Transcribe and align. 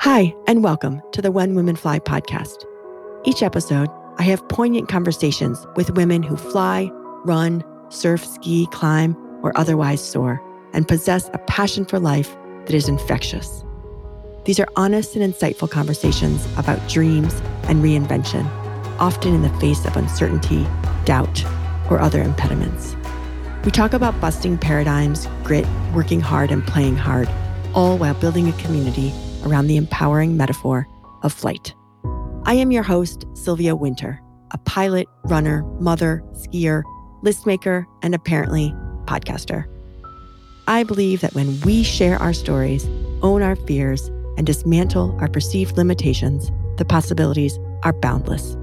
Hi, 0.00 0.34
and 0.46 0.64
welcome 0.64 1.02
to 1.12 1.20
the 1.20 1.30
When 1.30 1.54
Women 1.54 1.76
Fly 1.76 1.98
podcast. 1.98 2.64
Each 3.26 3.42
episode, 3.42 3.90
I 4.16 4.22
have 4.22 4.48
poignant 4.48 4.88
conversations 4.88 5.66
with 5.76 5.94
women 5.94 6.22
who 6.22 6.38
fly, 6.38 6.90
run, 7.26 7.62
surf, 7.90 8.24
ski, 8.24 8.66
climb, 8.72 9.14
or 9.42 9.52
otherwise 9.58 10.02
soar, 10.02 10.40
and 10.72 10.88
possess 10.88 11.28
a 11.34 11.38
passion 11.40 11.84
for 11.84 11.98
life 11.98 12.34
that 12.64 12.72
is 12.72 12.88
infectious. 12.88 13.62
These 14.46 14.58
are 14.58 14.68
honest 14.74 15.16
and 15.16 15.34
insightful 15.34 15.70
conversations 15.70 16.48
about 16.56 16.88
dreams 16.88 17.34
and 17.64 17.84
reinvention, 17.84 18.48
often 18.98 19.34
in 19.34 19.42
the 19.42 19.60
face 19.60 19.84
of 19.84 19.98
uncertainty, 19.98 20.66
doubt, 21.04 21.44
or 21.90 22.00
other 22.00 22.22
impediments. 22.22 22.96
We 23.66 23.70
talk 23.70 23.92
about 23.92 24.18
busting 24.18 24.56
paradigms, 24.56 25.28
grit, 25.44 25.66
working 25.92 26.22
hard, 26.22 26.50
and 26.50 26.66
playing 26.66 26.96
hard, 26.96 27.28
all 27.74 27.98
while 27.98 28.14
building 28.14 28.48
a 28.48 28.52
community 28.54 29.12
around 29.44 29.66
the 29.66 29.76
empowering 29.76 30.36
metaphor 30.36 30.86
of 31.22 31.32
flight. 31.32 31.74
I 32.44 32.54
am 32.54 32.72
your 32.72 32.82
host, 32.82 33.24
Sylvia 33.34 33.76
Winter, 33.76 34.20
a 34.52 34.58
pilot, 34.58 35.06
runner, 35.24 35.62
mother, 35.80 36.22
skier, 36.32 36.82
list 37.22 37.46
maker, 37.46 37.86
and 38.02 38.14
apparently 38.14 38.74
podcaster. 39.04 39.66
I 40.66 40.84
believe 40.84 41.20
that 41.20 41.34
when 41.34 41.60
we 41.62 41.82
share 41.82 42.16
our 42.18 42.32
stories, 42.32 42.86
own 43.22 43.42
our 43.42 43.56
fears, 43.56 44.08
and 44.36 44.46
dismantle 44.46 45.16
our 45.20 45.28
perceived 45.28 45.76
limitations, 45.76 46.50
the 46.78 46.84
possibilities 46.84 47.58
are 47.82 47.92
boundless. 47.92 48.56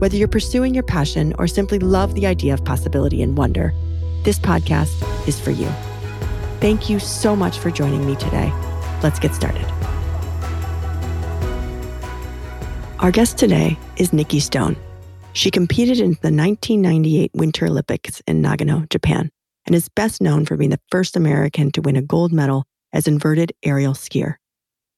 Whether 0.00 0.16
you're 0.16 0.28
pursuing 0.28 0.74
your 0.74 0.84
passion 0.84 1.34
or 1.38 1.46
simply 1.46 1.78
love 1.78 2.14
the 2.14 2.26
idea 2.26 2.54
of 2.54 2.64
possibility 2.64 3.22
and 3.22 3.36
wonder, 3.36 3.74
this 4.24 4.38
podcast 4.38 5.28
is 5.28 5.38
for 5.38 5.50
you. 5.50 5.68
Thank 6.60 6.90
you 6.90 6.98
so 6.98 7.36
much 7.36 7.58
for 7.58 7.70
joining 7.70 8.06
me 8.06 8.16
today. 8.16 8.52
Let's 9.02 9.18
get 9.18 9.34
started. 9.34 9.64
Our 12.98 13.12
guest 13.12 13.38
today 13.38 13.78
is 13.96 14.12
Nikki 14.12 14.40
Stone. 14.40 14.76
She 15.34 15.52
competed 15.52 16.00
in 16.00 16.10
the 16.20 16.32
1998 16.32 17.30
Winter 17.32 17.66
Olympics 17.66 18.20
in 18.26 18.42
Nagano, 18.42 18.88
Japan, 18.90 19.30
and 19.66 19.76
is 19.76 19.88
best 19.88 20.20
known 20.20 20.44
for 20.44 20.56
being 20.56 20.70
the 20.70 20.80
first 20.90 21.14
American 21.14 21.70
to 21.72 21.80
win 21.80 21.94
a 21.94 22.02
gold 22.02 22.32
medal 22.32 22.64
as 22.92 23.06
inverted 23.06 23.52
aerial 23.62 23.94
skier. 23.94 24.34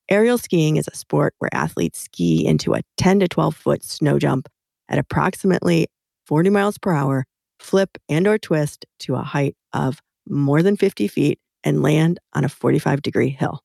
Aerial 0.08 0.38
skiing 0.38 0.76
is 0.76 0.88
a 0.88 0.96
sport 0.96 1.34
where 1.38 1.54
athletes 1.54 2.00
ski 2.00 2.46
into 2.46 2.72
a 2.72 2.80
10 2.96 3.20
to 3.20 3.28
12 3.28 3.54
foot 3.54 3.84
snow 3.84 4.18
jump 4.18 4.48
at 4.88 4.98
approximately 4.98 5.88
40 6.26 6.48
miles 6.48 6.78
per 6.78 6.92
hour, 6.92 7.26
flip 7.58 7.98
and 8.08 8.26
or 8.26 8.38
twist 8.38 8.86
to 9.00 9.16
a 9.16 9.22
height 9.22 9.56
of 9.74 10.00
more 10.26 10.62
than 10.62 10.78
50 10.78 11.06
feet 11.06 11.38
and 11.64 11.82
land 11.82 12.18
on 12.32 12.44
a 12.44 12.48
45 12.48 13.02
degree 13.02 13.28
hill. 13.28 13.60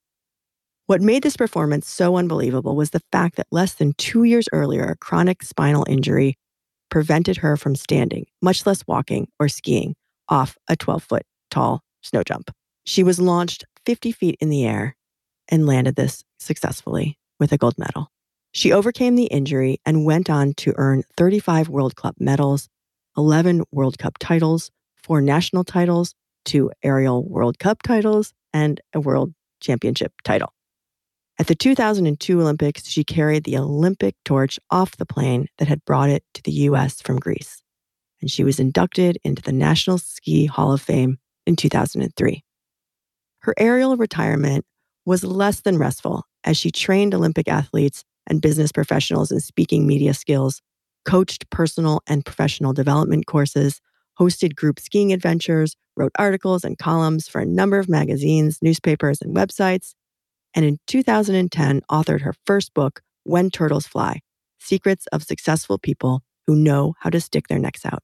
What 0.88 1.02
made 1.02 1.24
this 1.24 1.36
performance 1.36 1.90
so 1.90 2.16
unbelievable 2.16 2.76
was 2.76 2.92
the 2.92 3.02
fact 3.12 3.38
that 3.38 3.48
less 3.50 3.74
than 3.74 3.94
two 3.98 4.24
years 4.24 4.48
earlier, 4.54 4.84
a 4.84 4.96
chronic 4.96 5.42
spinal 5.42 5.84
injury 5.90 6.38
prevented 6.92 7.38
her 7.38 7.58
from 7.58 7.76
standing, 7.76 8.28
much 8.40 8.68
less 8.68 8.84
walking 8.86 9.28
or 9.40 9.50
skiing, 9.50 9.96
off 10.30 10.60
a 10.68 10.76
12 10.76 11.02
foot 11.02 11.24
tall 11.50 11.82
snow 12.04 12.22
jump. 12.22 12.52
She 12.86 13.02
was 13.02 13.20
launched 13.20 13.66
50 13.88 14.12
feet 14.12 14.38
in 14.40 14.50
the 14.50 14.64
air 14.64 14.96
and 15.50 15.66
landed 15.66 15.96
this 15.96 16.24
successfully 16.38 17.18
with 17.40 17.52
a 17.52 17.58
gold 17.58 17.80
medal. 17.80 18.12
She 18.52 18.72
overcame 18.72 19.16
the 19.16 19.26
injury 19.26 19.80
and 19.88 20.06
went 20.06 20.30
on 20.30 20.54
to 20.58 20.76
earn 20.78 21.02
35 21.18 21.68
World 21.68 21.96
Cup 21.96 22.18
medals, 22.20 22.70
11 23.18 23.64
World 23.72 23.98
Cup 23.98 24.20
titles, 24.20 24.70
four 24.96 25.20
national 25.20 25.64
titles, 25.64 26.14
two 26.46 26.70
aerial 26.84 27.28
World 27.28 27.58
Cup 27.58 27.82
titles, 27.82 28.34
and 28.54 28.80
a 28.94 29.00
World 29.00 29.34
Championship 29.62 30.14
title. 30.24 30.54
At 31.38 31.48
the 31.48 31.56
2002 31.56 32.40
Olympics, 32.40 32.88
she 32.88 33.04
carried 33.04 33.44
the 33.44 33.58
Olympic 33.58 34.16
torch 34.24 34.58
off 34.72 34.96
the 34.96 35.06
plane 35.06 35.48
that 35.58 35.68
had 35.68 35.84
brought 35.84 36.10
it 36.10 36.24
to 36.34 36.42
the 36.44 36.52
US 36.52 37.02
from 37.02 37.20
Greece. 37.20 37.62
And 38.22 38.32
she 38.32 38.46
was 38.46 38.60
inducted 38.60 39.18
into 39.24 39.42
the 39.42 39.52
National 39.52 39.98
Ski 39.98 40.46
Hall 40.46 40.72
of 40.72 40.82
Fame 40.82 41.18
in 41.46 41.58
2003. 41.58 42.44
Her 43.40 43.54
aerial 43.58 43.98
retirement 43.98 44.66
was 45.06 45.24
less 45.24 45.60
than 45.60 45.78
restful 45.78 46.24
as 46.46 46.58
she 46.58 46.72
trained 46.72 47.14
Olympic 47.14 47.50
athletes 47.50 48.06
and 48.28 48.42
business 48.42 48.72
professionals 48.72 49.32
in 49.32 49.42
speaking 49.42 49.86
media 49.86 50.14
skills, 50.14 50.62
coached 51.04 51.50
personal 51.50 52.02
and 52.08 52.26
professional 52.26 52.72
development 52.72 53.28
courses, 53.28 53.82
hosted 54.20 54.56
group 54.56 54.80
skiing 54.80 55.12
adventures, 55.12 55.76
wrote 55.98 56.14
articles 56.18 56.64
and 56.64 56.78
columns 56.78 57.28
for 57.28 57.42
a 57.42 57.46
number 57.46 57.78
of 57.78 57.90
magazines, 57.90 58.60
newspapers, 58.62 59.22
and 59.22 59.36
websites, 59.36 59.94
and 60.56 60.66
in 60.66 60.80
2010 60.88 61.82
authored 61.92 62.22
her 62.22 62.34
first 62.46 62.74
book, 62.74 63.02
When 63.24 63.52
Turtles 63.52 63.86
Fly 63.86 64.22
Secrets 64.60 65.06
of 65.08 65.22
Successful 65.22 65.78
People 65.78 66.24
Who 66.48 66.56
Know 66.56 66.96
How 67.00 67.12
to 67.12 67.22
Stick 67.22 67.50
Their 67.50 67.60
Necks 67.60 67.86
Out. 67.86 68.02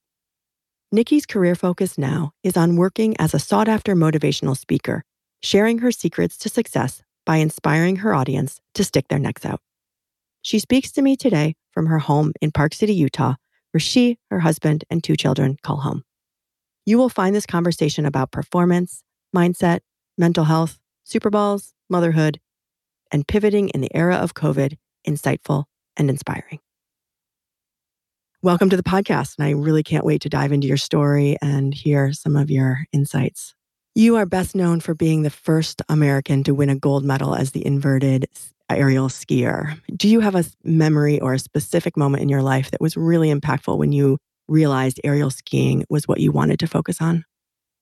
Nikki's 0.91 1.25
career 1.25 1.55
focus 1.55 1.97
now 1.97 2.33
is 2.43 2.57
on 2.57 2.75
working 2.75 3.15
as 3.17 3.33
a 3.33 3.39
sought 3.39 3.69
after 3.69 3.95
motivational 3.95 4.57
speaker, 4.57 5.03
sharing 5.41 5.79
her 5.79 5.91
secrets 5.91 6.37
to 6.39 6.49
success 6.49 7.01
by 7.25 7.37
inspiring 7.37 7.97
her 7.97 8.13
audience 8.13 8.59
to 8.73 8.83
stick 8.83 9.07
their 9.07 9.19
necks 9.19 9.45
out. 9.45 9.61
She 10.41 10.59
speaks 10.59 10.91
to 10.91 11.01
me 11.01 11.15
today 11.15 11.55
from 11.71 11.85
her 11.85 11.99
home 11.99 12.33
in 12.41 12.51
Park 12.51 12.73
City, 12.73 12.93
Utah, 12.93 13.35
where 13.71 13.79
she, 13.79 14.17
her 14.29 14.39
husband, 14.39 14.83
and 14.89 15.03
two 15.03 15.15
children 15.15 15.57
call 15.63 15.77
home. 15.77 16.03
You 16.85 16.97
will 16.97 17.09
find 17.09 17.35
this 17.35 17.45
conversation 17.45 18.05
about 18.05 18.31
performance, 18.31 19.03
mindset, 19.35 19.79
mental 20.17 20.43
health, 20.43 20.77
Super 21.03 21.29
Balls, 21.29 21.73
motherhood, 21.91 22.39
and 23.11 23.27
pivoting 23.27 23.69
in 23.69 23.81
the 23.81 23.93
era 23.93 24.15
of 24.15 24.33
COVID 24.33 24.77
insightful 25.07 25.65
and 25.97 26.09
inspiring. 26.09 26.59
Welcome 28.41 28.71
to 28.71 28.77
the 28.77 28.81
podcast, 28.81 29.37
and 29.37 29.45
I 29.45 29.51
really 29.51 29.83
can't 29.83 30.05
wait 30.05 30.21
to 30.21 30.29
dive 30.29 30.51
into 30.51 30.65
your 30.65 30.77
story 30.77 31.37
and 31.43 31.73
hear 31.73 32.11
some 32.13 32.35
of 32.35 32.49
your 32.49 32.85
insights. 32.91 33.53
You 33.93 34.15
are 34.15 34.25
best 34.25 34.55
known 34.55 34.79
for 34.79 34.95
being 34.95 35.21
the 35.21 35.29
first 35.29 35.81
American 35.89 36.43
to 36.45 36.55
win 36.55 36.69
a 36.69 36.75
gold 36.75 37.03
medal 37.03 37.35
as 37.35 37.51
the 37.51 37.63
inverted 37.63 38.25
aerial 38.69 39.09
skier. 39.09 39.79
Do 39.95 40.07
you 40.07 40.21
have 40.21 40.33
a 40.33 40.45
memory 40.63 41.19
or 41.19 41.33
a 41.33 41.39
specific 41.39 41.97
moment 41.97 42.23
in 42.23 42.29
your 42.29 42.41
life 42.41 42.71
that 42.71 42.81
was 42.81 42.95
really 42.95 43.31
impactful 43.31 43.77
when 43.77 43.91
you 43.91 44.17
realized 44.47 44.99
aerial 45.03 45.29
skiing 45.29 45.83
was 45.89 46.07
what 46.07 46.19
you 46.19 46.31
wanted 46.31 46.59
to 46.59 46.67
focus 46.67 47.01
on? 47.01 47.25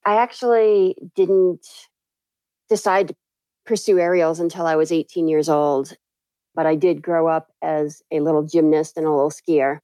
I 0.05 0.15
actually 0.15 0.95
didn't 1.15 1.65
decide 2.69 3.09
to 3.09 3.15
pursue 3.69 3.99
aerials 3.99 4.39
until 4.39 4.65
I 4.65 4.75
was 4.75 4.91
18 4.91 5.27
years 5.27 5.47
old. 5.47 5.95
But 6.55 6.65
I 6.65 6.73
did 6.73 7.03
grow 7.03 7.27
up 7.27 7.51
as 7.61 8.01
a 8.11 8.19
little 8.19 8.41
gymnast 8.41 8.97
and 8.97 9.05
a 9.05 9.11
little 9.11 9.29
skier. 9.29 9.77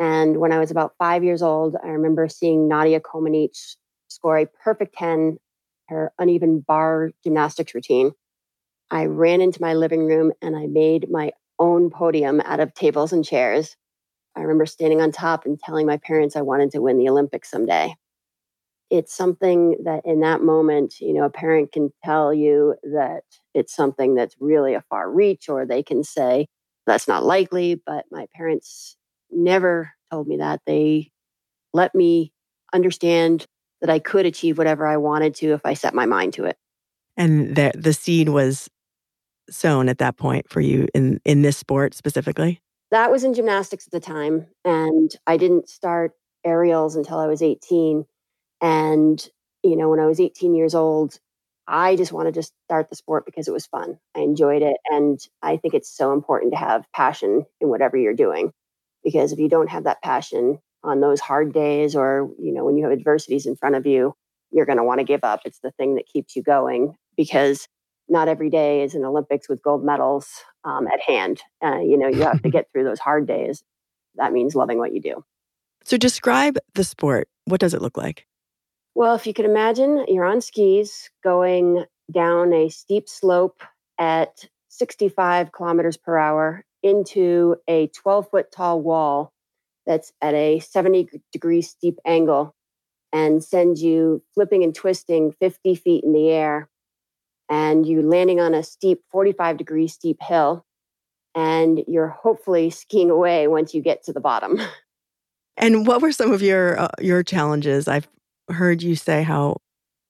And 0.00 0.38
when 0.38 0.50
I 0.50 0.58
was 0.58 0.72
about 0.72 0.94
five 0.98 1.22
years 1.22 1.40
old, 1.40 1.76
I 1.82 1.90
remember 1.90 2.28
seeing 2.28 2.66
Nadia 2.66 2.98
Comaneci 3.00 3.76
score 4.08 4.38
a 4.38 4.46
perfect 4.46 4.96
10, 4.96 5.38
her 5.88 6.12
uneven 6.18 6.58
bar 6.58 7.12
gymnastics 7.22 7.72
routine. 7.72 8.10
I 8.90 9.04
ran 9.04 9.40
into 9.40 9.62
my 9.62 9.74
living 9.74 10.06
room 10.06 10.32
and 10.42 10.56
I 10.56 10.66
made 10.66 11.08
my 11.08 11.30
own 11.60 11.90
podium 11.90 12.40
out 12.40 12.58
of 12.58 12.74
tables 12.74 13.12
and 13.12 13.24
chairs. 13.24 13.76
I 14.34 14.40
remember 14.40 14.66
standing 14.66 15.00
on 15.00 15.12
top 15.12 15.46
and 15.46 15.56
telling 15.56 15.86
my 15.86 15.98
parents 15.98 16.34
I 16.34 16.42
wanted 16.42 16.72
to 16.72 16.82
win 16.82 16.98
the 16.98 17.08
Olympics 17.08 17.48
someday 17.48 17.94
it's 18.90 19.14
something 19.14 19.76
that 19.84 20.02
in 20.04 20.20
that 20.20 20.42
moment, 20.42 21.00
you 21.00 21.14
know, 21.14 21.24
a 21.24 21.30
parent 21.30 21.72
can 21.72 21.92
tell 22.04 22.34
you 22.34 22.74
that 22.82 23.22
it's 23.54 23.74
something 23.74 24.14
that's 24.14 24.34
really 24.40 24.74
a 24.74 24.82
far 24.90 25.10
reach, 25.10 25.48
or 25.48 25.64
they 25.64 25.82
can 25.82 26.02
say, 26.02 26.48
that's 26.86 27.06
not 27.06 27.24
likely. 27.24 27.76
But 27.76 28.06
my 28.10 28.26
parents 28.34 28.96
never 29.30 29.92
told 30.10 30.26
me 30.26 30.38
that. 30.38 30.60
They 30.66 31.12
let 31.72 31.94
me 31.94 32.32
understand 32.72 33.46
that 33.80 33.90
I 33.90 34.00
could 34.00 34.26
achieve 34.26 34.58
whatever 34.58 34.86
I 34.86 34.96
wanted 34.96 35.34
to 35.36 35.52
if 35.52 35.64
I 35.64 35.74
set 35.74 35.94
my 35.94 36.06
mind 36.06 36.34
to 36.34 36.44
it. 36.44 36.58
And 37.16 37.54
the 37.54 37.72
the 37.76 37.92
seed 37.92 38.28
was 38.28 38.68
sown 39.50 39.88
at 39.88 39.98
that 39.98 40.16
point 40.16 40.48
for 40.48 40.60
you 40.60 40.86
in 40.94 41.20
in 41.24 41.42
this 41.42 41.56
sport 41.56 41.94
specifically? 41.94 42.60
That 42.90 43.10
was 43.10 43.22
in 43.22 43.34
gymnastics 43.34 43.86
at 43.86 43.92
the 43.92 44.00
time 44.00 44.46
and 44.64 45.14
I 45.26 45.36
didn't 45.36 45.68
start 45.68 46.12
aerials 46.44 46.96
until 46.96 47.18
I 47.18 47.26
was 47.26 47.42
18 47.42 48.04
and, 48.60 49.26
you 49.62 49.76
know, 49.76 49.88
when 49.88 50.00
I 50.00 50.06
was 50.06 50.20
18 50.20 50.54
years 50.54 50.74
old, 50.74 51.18
I 51.66 51.96
just 51.96 52.12
wanted 52.12 52.34
to 52.34 52.42
start 52.42 52.90
the 52.90 52.96
sport 52.96 53.24
because 53.24 53.46
it 53.46 53.52
was 53.52 53.66
fun. 53.66 53.98
I 54.16 54.20
enjoyed 54.20 54.62
it. 54.62 54.76
And 54.86 55.20
I 55.42 55.56
think 55.56 55.74
it's 55.74 55.88
so 55.88 56.12
important 56.12 56.52
to 56.52 56.58
have 56.58 56.84
passion 56.92 57.46
in 57.60 57.68
whatever 57.68 57.96
you're 57.96 58.14
doing. 58.14 58.52
Because 59.04 59.32
if 59.32 59.38
you 59.38 59.48
don't 59.48 59.70
have 59.70 59.84
that 59.84 60.02
passion 60.02 60.58
on 60.82 61.00
those 61.00 61.20
hard 61.20 61.52
days 61.52 61.94
or, 61.94 62.30
you 62.38 62.52
know, 62.52 62.64
when 62.64 62.76
you 62.76 62.84
have 62.84 62.92
adversities 62.92 63.46
in 63.46 63.56
front 63.56 63.76
of 63.76 63.86
you, 63.86 64.14
you're 64.50 64.66
going 64.66 64.78
to 64.78 64.84
want 64.84 64.98
to 64.98 65.04
give 65.04 65.22
up. 65.22 65.40
It's 65.44 65.60
the 65.60 65.70
thing 65.72 65.94
that 65.94 66.06
keeps 66.06 66.34
you 66.34 66.42
going 66.42 66.96
because 67.16 67.68
not 68.08 68.28
every 68.28 68.50
day 68.50 68.82
is 68.82 68.94
an 68.94 69.04
Olympics 69.04 69.48
with 69.48 69.62
gold 69.62 69.84
medals 69.84 70.28
um, 70.64 70.88
at 70.88 71.00
hand. 71.00 71.40
Uh, 71.64 71.78
you 71.78 71.96
know, 71.96 72.08
you 72.08 72.22
have 72.22 72.42
to 72.42 72.50
get 72.50 72.66
through 72.72 72.84
those 72.84 72.98
hard 72.98 73.26
days. 73.26 73.62
That 74.16 74.32
means 74.32 74.54
loving 74.54 74.78
what 74.78 74.92
you 74.92 75.00
do. 75.00 75.24
So, 75.84 75.96
describe 75.96 76.58
the 76.74 76.84
sport. 76.84 77.28
What 77.46 77.60
does 77.60 77.72
it 77.72 77.80
look 77.80 77.96
like? 77.96 78.26
Well, 78.94 79.14
if 79.14 79.26
you 79.26 79.34
could 79.34 79.44
imagine, 79.44 80.04
you're 80.08 80.24
on 80.24 80.40
skis 80.40 81.10
going 81.22 81.84
down 82.10 82.52
a 82.52 82.68
steep 82.68 83.08
slope 83.08 83.62
at 83.98 84.48
65 84.68 85.52
kilometers 85.52 85.96
per 85.96 86.18
hour 86.18 86.64
into 86.82 87.56
a 87.68 87.88
12 87.88 88.30
foot 88.30 88.50
tall 88.50 88.80
wall 88.80 89.32
that's 89.86 90.12
at 90.20 90.34
a 90.34 90.60
70 90.60 91.08
degree 91.32 91.62
steep 91.62 91.98
angle 92.04 92.54
and 93.12 93.42
sends 93.42 93.82
you 93.82 94.22
flipping 94.34 94.62
and 94.62 94.74
twisting 94.74 95.32
50 95.32 95.74
feet 95.74 96.04
in 96.04 96.12
the 96.12 96.30
air. 96.30 96.68
And 97.48 97.84
you 97.84 98.02
landing 98.02 98.40
on 98.40 98.54
a 98.54 98.62
steep 98.62 99.02
45 99.10 99.56
degree 99.56 99.88
steep 99.88 100.22
hill. 100.22 100.64
And 101.34 101.84
you're 101.86 102.08
hopefully 102.08 102.70
skiing 102.70 103.10
away 103.10 103.48
once 103.48 103.74
you 103.74 103.82
get 103.82 104.04
to 104.04 104.12
the 104.12 104.20
bottom. 104.20 104.60
And 105.56 105.86
what 105.86 106.00
were 106.00 106.12
some 106.12 106.32
of 106.32 106.40
your 106.40 106.80
uh, 106.80 106.88
your 107.00 107.22
challenges? 107.22 107.86
I've 107.86 108.08
heard 108.52 108.82
you 108.82 108.96
say 108.96 109.22
how 109.22 109.58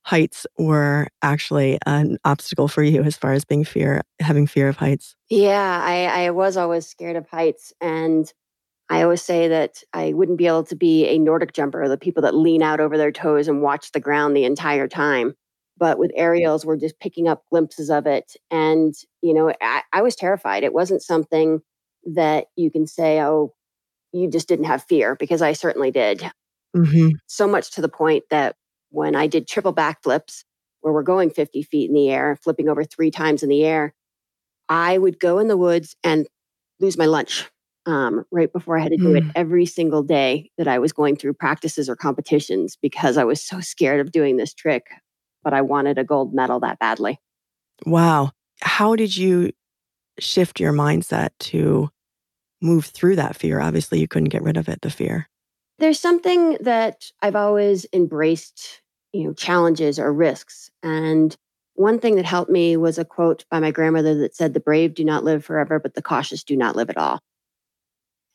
heights 0.05 0.47
were 0.59 1.09
actually 1.23 1.79
an 1.87 2.19
obstacle 2.25 2.69
for 2.69 2.83
you 2.83 3.03
as 3.03 3.17
far 3.17 3.33
as 3.33 3.45
being 3.45 3.65
fear 3.65 4.03
having 4.19 4.47
fear 4.47 4.69
of 4.69 4.77
heights. 4.77 5.15
Yeah, 5.29 5.81
I, 5.83 6.27
I 6.27 6.31
was 6.31 6.57
always 6.57 6.87
scared 6.87 7.17
of 7.17 7.29
heights 7.29 7.73
and 7.81 8.33
I 8.89 9.03
always 9.03 9.23
say 9.23 9.47
that 9.49 9.83
I 9.93 10.15
wouldn't 10.15 10.39
be 10.39 10.49
able 10.49 10.65
to 10.65 10.75
be 10.75 11.07
a 11.07 11.19
Nordic 11.19 11.53
jumper, 11.53 11.87
the 11.87 11.97
people 11.97 12.23
that 12.23 12.35
lean 12.35 12.61
out 12.61 12.81
over 12.81 12.99
their 12.99 13.13
toes 13.13 13.47
and 13.47 13.63
watch 13.63 13.93
the 13.93 14.01
ground 14.01 14.35
the 14.35 14.45
entire 14.45 14.89
time. 14.89 15.35
But 15.79 15.99
with 15.99 16.11
aerials, 16.17 16.67
we're 16.67 16.77
just 16.77 16.99
picking 16.99 17.29
up 17.29 17.45
glimpses 17.51 17.89
of 17.89 18.07
it. 18.07 18.33
And, 18.51 18.95
you 19.23 19.33
know, 19.33 19.53
I, 19.63 19.83
I 19.93 20.03
was 20.03 20.17
terrified. 20.17 20.65
It 20.65 20.73
wasn't 20.73 21.03
something 21.03 21.61
that 22.15 22.47
you 22.57 22.71
can 22.71 22.87
say, 22.87 23.21
oh, 23.21 23.55
you 24.13 24.29
just 24.29 24.49
didn't 24.49 24.65
have 24.65 24.83
fear, 24.83 25.15
because 25.15 25.41
I 25.41 25.53
certainly 25.53 25.93
did. 25.93 26.29
Mm-hmm. 26.77 27.11
So 27.27 27.49
much 27.49 27.73
to 27.73 27.81
the 27.81 27.89
point 27.89 28.25
that 28.31 28.57
when 28.91 29.15
I 29.15 29.27
did 29.27 29.49
triple 29.49 29.75
backflips, 29.75 30.45
where 30.81 30.93
we're 30.95 31.03
going 31.03 31.31
50 31.31 31.63
feet 31.63 31.89
in 31.89 31.95
the 31.95 32.11
air, 32.11 32.37
flipping 32.43 32.69
over 32.69 32.85
three 32.85 33.11
times 33.11 33.43
in 33.43 33.49
the 33.49 33.65
air, 33.65 33.95
I 34.69 34.99
would 34.99 35.19
go 35.19 35.39
in 35.39 35.49
the 35.49 35.57
woods 35.57 35.97
and 36.03 36.27
lose 36.79 36.97
my 36.97 37.07
lunch 37.07 37.51
um, 37.87 38.25
right 38.31 38.53
before 38.53 38.79
I 38.79 38.83
had 38.83 38.93
to 38.93 38.97
do 38.97 39.13
mm. 39.13 39.19
it 39.19 39.25
every 39.35 39.67
single 39.67 40.03
day 40.03 40.51
that 40.59 40.69
I 40.69 40.79
was 40.79 40.93
going 40.93 41.17
through 41.17 41.35
practices 41.35 41.89
or 41.89 41.97
competitions 41.97 42.77
because 42.81 43.17
I 43.17 43.25
was 43.25 43.43
so 43.43 43.61
scared 43.61 44.01
of 44.01 44.13
doing 44.13 44.37
this 44.37 44.55
trick, 44.55 44.87
but 45.43 45.53
I 45.53 45.63
wanted 45.63 45.99
a 45.99 46.05
gold 46.05 46.35
medal 46.35 46.61
that 46.61 46.79
badly. 46.79 47.19
Wow. 47.87 48.31
How 48.61 48.97
did 48.97 49.17
you 49.17 49.53
shift 50.19 50.61
your 50.61 50.73
mindset 50.73 51.31
to 51.41 51.89
move 52.61 52.87
through 52.87 53.17
that 53.17 53.37
fear? 53.37 53.61
Obviously, 53.61 54.01
you 54.01 54.09
couldn't 54.09 54.29
get 54.29 54.43
rid 54.43 54.57
of 54.57 54.69
it, 54.69 54.83
the 54.83 54.91
fear. 54.91 55.29
There's 55.81 55.99
something 55.99 56.59
that 56.61 57.11
I've 57.23 57.37
always 57.37 57.87
embraced, 57.95 58.83
you 59.15 59.25
know, 59.25 59.33
challenges 59.33 59.99
or 59.99 60.13
risks. 60.13 60.71
And 60.83 61.35
one 61.73 61.99
thing 61.99 62.17
that 62.17 62.27
helped 62.27 62.51
me 62.51 62.77
was 62.77 62.99
a 62.99 63.05
quote 63.05 63.47
by 63.51 63.61
my 63.61 63.71
grandmother 63.71 64.15
that 64.17 64.37
said, 64.37 64.53
The 64.53 64.61
brave 64.61 64.93
do 64.93 65.05
not 65.05 65.25
live 65.25 65.43
forever, 65.43 65.81
but 65.81 65.95
the 65.95 66.03
cautious 66.03 66.45
do 66.45 66.55
not 66.55 66.77
live 66.77 66.91
at 66.91 66.99
all. 66.99 67.21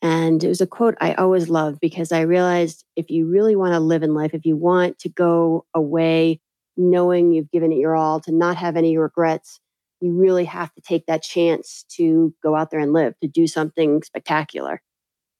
And 0.02 0.42
it 0.42 0.48
was 0.48 0.60
a 0.60 0.66
quote 0.66 0.96
I 1.00 1.14
always 1.14 1.48
loved 1.48 1.78
because 1.78 2.10
I 2.10 2.22
realized 2.22 2.84
if 2.96 3.10
you 3.10 3.28
really 3.28 3.54
want 3.54 3.74
to 3.74 3.80
live 3.80 4.02
in 4.02 4.12
life, 4.12 4.34
if 4.34 4.44
you 4.44 4.56
want 4.56 4.98
to 4.98 5.08
go 5.08 5.64
away 5.72 6.40
knowing 6.76 7.30
you've 7.30 7.52
given 7.52 7.72
it 7.72 7.78
your 7.78 7.94
all, 7.94 8.18
to 8.20 8.32
not 8.32 8.56
have 8.56 8.76
any 8.76 8.98
regrets, 8.98 9.60
you 10.00 10.12
really 10.12 10.46
have 10.46 10.74
to 10.74 10.80
take 10.80 11.06
that 11.06 11.22
chance 11.22 11.84
to 11.90 12.34
go 12.42 12.56
out 12.56 12.72
there 12.72 12.80
and 12.80 12.92
live, 12.92 13.14
to 13.22 13.28
do 13.28 13.46
something 13.46 14.02
spectacular. 14.02 14.82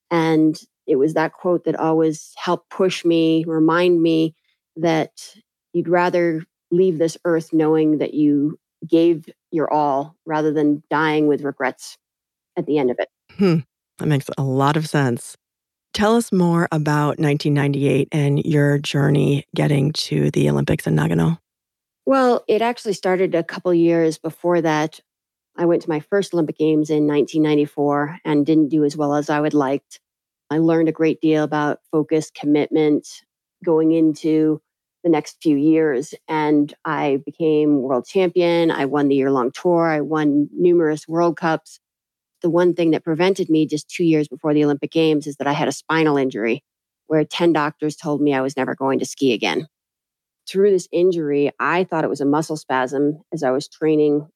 And 0.08 0.56
it 0.86 0.96
was 0.96 1.14
that 1.14 1.32
quote 1.32 1.64
that 1.64 1.76
always 1.76 2.32
helped 2.36 2.70
push 2.70 3.04
me, 3.04 3.44
remind 3.46 4.02
me 4.02 4.34
that 4.76 5.34
you'd 5.72 5.88
rather 5.88 6.44
leave 6.70 6.98
this 6.98 7.16
earth 7.24 7.52
knowing 7.52 7.98
that 7.98 8.14
you 8.14 8.58
gave 8.86 9.28
your 9.50 9.72
all 9.72 10.16
rather 10.26 10.52
than 10.52 10.82
dying 10.90 11.26
with 11.26 11.42
regrets 11.42 11.96
at 12.56 12.66
the 12.66 12.78
end 12.78 12.90
of 12.90 12.98
it. 12.98 13.08
Hmm. 13.32 13.58
That 13.98 14.06
makes 14.06 14.26
a 14.36 14.42
lot 14.42 14.76
of 14.76 14.88
sense. 14.88 15.36
Tell 15.94 16.16
us 16.16 16.30
more 16.30 16.68
about 16.72 17.18
1998 17.18 18.08
and 18.12 18.44
your 18.44 18.78
journey 18.78 19.46
getting 19.54 19.92
to 19.94 20.30
the 20.30 20.50
Olympics 20.50 20.86
in 20.86 20.94
Nagano. 20.94 21.38
Well, 22.04 22.44
it 22.46 22.62
actually 22.62 22.92
started 22.92 23.34
a 23.34 23.42
couple 23.42 23.72
years 23.72 24.18
before 24.18 24.60
that. 24.60 25.00
I 25.56 25.64
went 25.64 25.82
to 25.82 25.88
my 25.88 26.00
first 26.00 26.34
Olympic 26.34 26.58
Games 26.58 26.90
in 26.90 27.06
1994 27.06 28.20
and 28.24 28.44
didn't 28.44 28.68
do 28.68 28.84
as 28.84 28.96
well 28.96 29.14
as 29.14 29.30
I 29.30 29.40
would 29.40 29.54
liked. 29.54 30.00
I 30.50 30.58
learned 30.58 30.88
a 30.88 30.92
great 30.92 31.20
deal 31.20 31.44
about 31.44 31.80
focus, 31.90 32.30
commitment 32.30 33.06
going 33.64 33.92
into 33.92 34.60
the 35.02 35.10
next 35.10 35.38
few 35.42 35.56
years. 35.56 36.14
And 36.28 36.72
I 36.84 37.20
became 37.24 37.82
world 37.82 38.06
champion. 38.06 38.70
I 38.70 38.84
won 38.84 39.08
the 39.08 39.16
year 39.16 39.30
long 39.30 39.50
tour. 39.52 39.88
I 39.88 40.00
won 40.00 40.48
numerous 40.52 41.08
World 41.08 41.36
Cups 41.36 41.80
the 42.42 42.50
one 42.50 42.74
thing 42.74 42.92
that 42.92 43.04
prevented 43.04 43.48
me 43.48 43.66
just 43.66 43.88
two 43.88 44.04
years 44.04 44.28
before 44.28 44.54
the 44.54 44.64
Olympic 44.64 44.90
Games 44.90 45.26
is 45.26 45.36
that 45.36 45.46
I 45.46 45.52
had 45.52 45.68
a 45.68 45.72
spinal 45.72 46.16
injury 46.16 46.62
where 47.06 47.24
10 47.24 47.52
doctors 47.52 47.96
told 47.96 48.20
me 48.20 48.34
I 48.34 48.40
was 48.40 48.56
never 48.56 48.74
going 48.74 48.98
to 48.98 49.06
ski 49.06 49.32
again. 49.32 49.66
Through 50.48 50.70
this 50.70 50.88
injury, 50.92 51.50
I 51.58 51.84
thought 51.84 52.04
it 52.04 52.10
was 52.10 52.20
a 52.20 52.26
muscle 52.26 52.56
spasm 52.56 53.22
as 53.32 53.42
I 53.42 53.50
was 53.50 53.68
training 53.68 54.28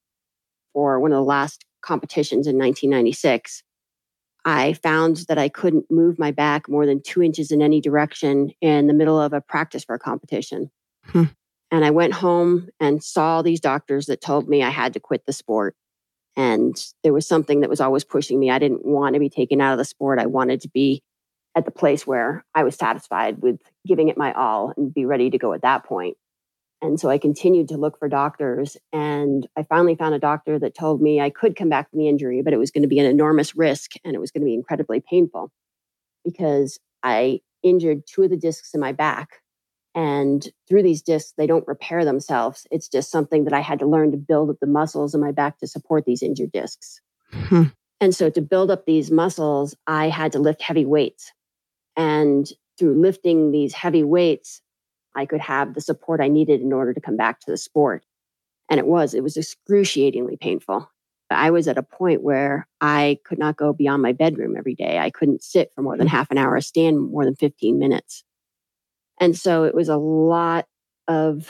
for 0.73 0.99
one 0.99 1.13
of 1.13 1.17
the 1.17 1.23
last 1.23 1.65
competitions 1.83 2.47
in 2.47 2.59
1996. 2.59 3.63
I 4.45 4.75
found 4.75 5.19
that 5.29 5.39
I 5.39 5.49
couldn't 5.49 5.91
move 5.91 6.19
my 6.19 6.31
back 6.31 6.69
more 6.69 6.87
than 6.87 7.03
two 7.03 7.23
inches 7.23 7.51
in 7.51 7.63
any 7.63 7.81
direction 7.81 8.53
in 8.61 8.87
the 8.87 8.95
middle 8.95 9.21
of 9.21 9.33
a 9.33 9.41
practice 9.41 9.85
for 9.85 9.95
a 9.95 9.99
competition. 9.99 10.71
Hmm. 11.07 11.25
And 11.71 11.85
I 11.85 11.91
went 11.91 12.15
home 12.15 12.69
and 12.81 13.03
saw 13.03 13.43
these 13.43 13.61
doctors 13.61 14.07
that 14.07 14.21
told 14.21 14.49
me 14.49 14.63
I 14.63 14.71
had 14.71 14.93
to 14.95 15.01
quit 15.01 15.27
the 15.27 15.33
sport. 15.33 15.77
And 16.37 16.77
there 17.03 17.13
was 17.13 17.27
something 17.27 17.61
that 17.61 17.71
was 17.71 17.81
always 17.81 18.05
pushing 18.05 18.41
me. 18.41 18.51
I 18.51 18.59
didn't 18.59 18.85
want 18.85 19.15
to 19.15 19.21
be 19.21 19.29
taken 19.29 19.61
out 19.61 19.73
of 19.73 19.79
the 19.79 19.85
sport. 19.85 20.19
I 20.19 20.27
wanted 20.27 20.61
to 20.63 20.69
be 20.69 21.03
at 21.55 21.65
the 21.65 21.71
place 21.71 22.07
where 22.07 22.45
I 22.55 22.63
was 22.63 22.77
satisfied 22.77 23.43
with 23.43 23.61
giving 23.87 24.09
it 24.09 24.17
my 24.17 24.33
all 24.33 24.73
and 24.77 24.93
be 24.93 25.05
ready 25.05 25.31
to 25.31 25.39
go 25.39 25.53
at 25.53 25.63
that 25.63 25.85
point. 25.85 26.17
And 26.83 26.99
so 26.99 27.11
I 27.11 27.19
continued 27.19 27.69
to 27.69 27.77
look 27.77 27.99
for 27.99 28.09
doctors. 28.09 28.77
And 28.93 29.47
I 29.57 29.65
finally 29.65 29.97
found 29.97 30.15
a 30.15 30.19
doctor 30.19 30.59
that 30.59 30.75
told 30.75 31.03
me 31.03 31.21
I 31.21 31.31
could 31.31 31.57
come 31.57 31.69
back 31.69 31.91
from 31.91 31.99
the 31.99 32.09
injury, 32.09 32.43
but 32.43 32.55
it 32.55 32.59
was 32.59 32.71
going 32.71 32.83
to 32.83 32.89
be 32.89 32.99
an 32.99 33.07
enormous 33.07 33.55
risk 33.55 33.93
and 34.05 34.15
it 34.15 34.21
was 34.21 34.31
going 34.31 34.41
to 34.41 34.47
be 34.47 34.55
incredibly 34.55 35.01
painful 35.01 35.53
because 36.25 36.79
I 37.03 37.41
injured 37.63 38.03
two 38.07 38.23
of 38.23 38.31
the 38.31 38.37
discs 38.37 38.73
in 38.73 38.81
my 38.81 38.93
back 38.93 39.41
and 39.95 40.47
through 40.69 40.83
these 40.83 41.03
discs, 41.03 41.35
they 41.37 41.47
don't 41.47 41.67
repair 41.67 42.05
themselves. 42.05 42.67
It's 42.71 42.89
just 42.89 43.11
something 43.11 43.45
that 43.45 43.53
I 43.53 43.61
had 43.61 43.81
to 43.81 43.87
learn 43.87 44.13
to 44.13 44.17
build 44.17 44.51
up 44.51 44.57
the 44.61 44.67
muscles 44.67 45.15
in 45.15 45.21
my 45.21 45.33
back 45.33 45.59
to 45.59 45.67
support 45.67 46.05
these 46.05 46.23
injured 46.23 46.53
discs. 46.53 47.01
Hmm. 47.33 47.65
And 48.01 48.15
so 48.15 48.31
to 48.31 48.41
build 48.41 48.71
up 48.71 48.87
these 48.87 49.11
muscles, 49.11 49.75
I 49.87 50.09
had 50.09 50.33
to 50.33 50.39
lift 50.39 50.63
heavy 50.63 50.85
weights. 50.85 51.33
And 51.97 52.49
through 52.79 53.01
lifting 53.01 53.51
these 53.51 53.75
heavy 53.75 54.05
weights, 54.05 54.63
I 55.15 55.27
could 55.27 55.41
have 55.41 55.75
the 55.75 55.81
support 55.81 56.21
I 56.21 56.29
needed 56.29 56.61
in 56.61 56.73
order 56.73 56.95
to 56.95 57.01
come 57.01 57.17
back 57.17 57.41
to 57.41 57.51
the 57.51 57.57
sport. 57.57 58.05
And 58.69 58.79
it 58.79 58.87
was, 58.87 59.15
it 59.15 59.23
was 59.23 59.37
excruciatingly 59.37 60.37
painful. 60.37 60.91
I 61.31 61.51
was 61.51 61.69
at 61.69 61.79
a 61.79 61.83
point 61.83 62.23
where 62.23 62.67
I 62.81 63.19
could 63.25 63.39
not 63.39 63.57
go 63.57 63.73
beyond 63.73 64.03
my 64.03 64.13
bedroom 64.13 64.57
every 64.57 64.75
day. 64.75 64.99
I 64.99 65.11
couldn't 65.11 65.43
sit 65.43 65.73
for 65.75 65.83
more 65.83 65.97
than 65.97 66.09
half 66.09 66.31
an 66.31 66.39
hour, 66.39 66.61
stand 66.61 67.01
more 67.01 67.25
than 67.25 67.37
15 67.37 67.79
minutes. 67.79 68.25
And 69.21 69.37
so 69.37 69.65
it 69.65 69.75
was 69.75 69.89
a 69.89 69.97
lot 69.97 70.67
of 71.07 71.49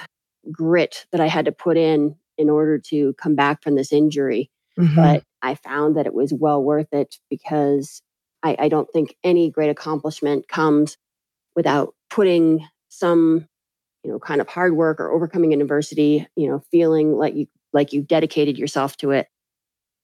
grit 0.51 1.07
that 1.13 1.21
I 1.21 1.29
had 1.29 1.47
to 1.47 1.53
put 1.53 1.77
in 1.77 2.17
in 2.37 2.51
order 2.51 2.79
to 2.79 3.15
come 3.15 3.35
back 3.35 3.63
from 3.63 3.75
this 3.75 3.93
injury. 3.93 4.51
Mm-hmm. 4.79 4.97
But 4.97 5.25
I 5.43 5.55
found 5.55 5.97
that 5.97 6.07
it 6.07 6.15
was 6.15 6.33
well 6.33 6.63
worth 6.63 6.93
it 6.93 7.17
because 7.31 8.03
I, 8.43 8.57
I 8.59 8.69
don't 8.69 8.91
think 8.93 9.17
any 9.25 9.51
great 9.51 9.71
accomplishment 9.71 10.49
comes 10.49 10.97
without 11.55 11.95
putting 12.09 12.67
some 12.89 13.47
you 14.05 14.11
know 14.11 14.19
kind 14.19 14.41
of 14.41 14.49
hard 14.49 14.75
work 14.77 15.01
or 15.01 15.11
overcoming 15.13 15.53
an 15.53 15.61
adversity 15.61 16.27
you 16.37 16.49
know 16.49 16.63
feeling 16.71 17.13
like 17.17 17.35
you 17.35 17.47
like 17.73 17.93
you 17.93 18.03
dedicated 18.03 18.59
yourself 18.59 18.97
to 18.97 19.11
it 19.11 19.29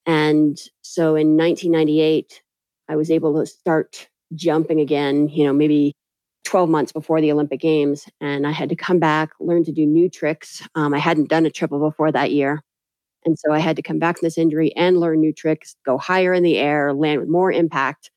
and 0.06 0.58
so 0.82 1.16
in 1.16 1.36
1998 1.36 2.42
i 2.88 2.96
was 2.96 3.10
able 3.10 3.38
to 3.38 3.46
start 3.46 4.08
jumping 4.34 4.80
again 4.80 5.28
you 5.28 5.44
know 5.44 5.52
maybe 5.52 5.94
12 6.44 6.70
months 6.70 6.92
before 6.92 7.20
the 7.20 7.32
Olympic 7.32 7.60
Games. 7.60 8.06
And 8.20 8.46
I 8.46 8.52
had 8.52 8.68
to 8.68 8.76
come 8.76 9.00
back, 9.00 9.30
learn 9.40 9.64
to 9.64 9.72
do 9.72 9.84
new 9.84 10.08
tricks. 10.08 10.62
Um, 10.76 10.94
I 10.94 10.98
hadn't 10.98 11.28
done 11.28 11.44
a 11.44 11.50
triple 11.50 11.80
before 11.80 12.12
that 12.12 12.30
year. 12.30 12.62
And 13.24 13.36
so 13.38 13.52
I 13.52 13.58
had 13.58 13.76
to 13.76 13.82
come 13.82 13.98
back 13.98 14.18
from 14.18 14.26
this 14.26 14.38
injury 14.38 14.72
and 14.76 14.98
learn 15.00 15.20
new 15.20 15.32
tricks, 15.32 15.74
go 15.84 15.98
higher 15.98 16.32
in 16.32 16.44
the 16.44 16.58
air, 16.58 16.92
land 16.94 17.20
with 17.20 17.28
more 17.28 17.50
impact, 17.50 18.10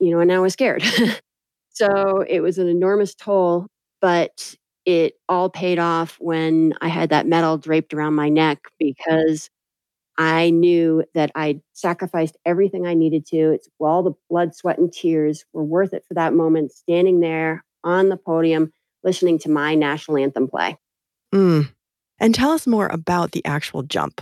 you 0.00 0.10
know, 0.10 0.20
and 0.20 0.32
I 0.32 0.40
was 0.40 0.54
scared. 0.54 0.82
so 1.70 2.24
it 2.28 2.40
was 2.40 2.58
an 2.58 2.68
enormous 2.68 3.14
toll, 3.14 3.68
but 4.00 4.56
it 4.90 5.14
all 5.28 5.48
paid 5.48 5.78
off 5.78 6.16
when 6.20 6.74
I 6.80 6.88
had 6.88 7.10
that 7.10 7.26
medal 7.26 7.58
draped 7.58 7.94
around 7.94 8.14
my 8.14 8.28
neck 8.28 8.60
because 8.78 9.50
I 10.18 10.50
knew 10.50 11.04
that 11.14 11.30
I'd 11.34 11.62
sacrificed 11.72 12.36
everything 12.44 12.86
I 12.86 12.94
needed 12.94 13.24
to. 13.26 13.52
It's 13.52 13.68
all 13.78 14.02
the 14.02 14.12
blood, 14.28 14.54
sweat, 14.54 14.78
and 14.78 14.92
tears 14.92 15.44
were 15.52 15.64
worth 15.64 15.94
it 15.94 16.04
for 16.06 16.14
that 16.14 16.34
moment, 16.34 16.72
standing 16.72 17.20
there 17.20 17.64
on 17.84 18.10
the 18.10 18.16
podium, 18.16 18.72
listening 19.02 19.38
to 19.40 19.50
my 19.50 19.74
national 19.74 20.18
anthem 20.18 20.46
play. 20.46 20.76
Mm. 21.34 21.72
And 22.18 22.34
tell 22.34 22.50
us 22.50 22.66
more 22.66 22.88
about 22.88 23.32
the 23.32 23.44
actual 23.46 23.82
jump. 23.82 24.20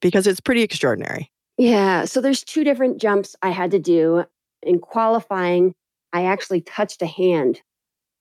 because 0.00 0.26
it's 0.26 0.40
pretty 0.40 0.62
extraordinary. 0.62 1.30
Yeah. 1.58 2.04
So 2.04 2.20
there's 2.20 2.42
two 2.42 2.64
different 2.64 3.00
jumps 3.00 3.36
I 3.42 3.50
had 3.50 3.70
to 3.72 3.78
do. 3.78 4.24
In 4.62 4.78
qualifying, 4.78 5.74
I 6.12 6.24
actually 6.24 6.62
touched 6.62 7.02
a 7.02 7.06
hand 7.06 7.60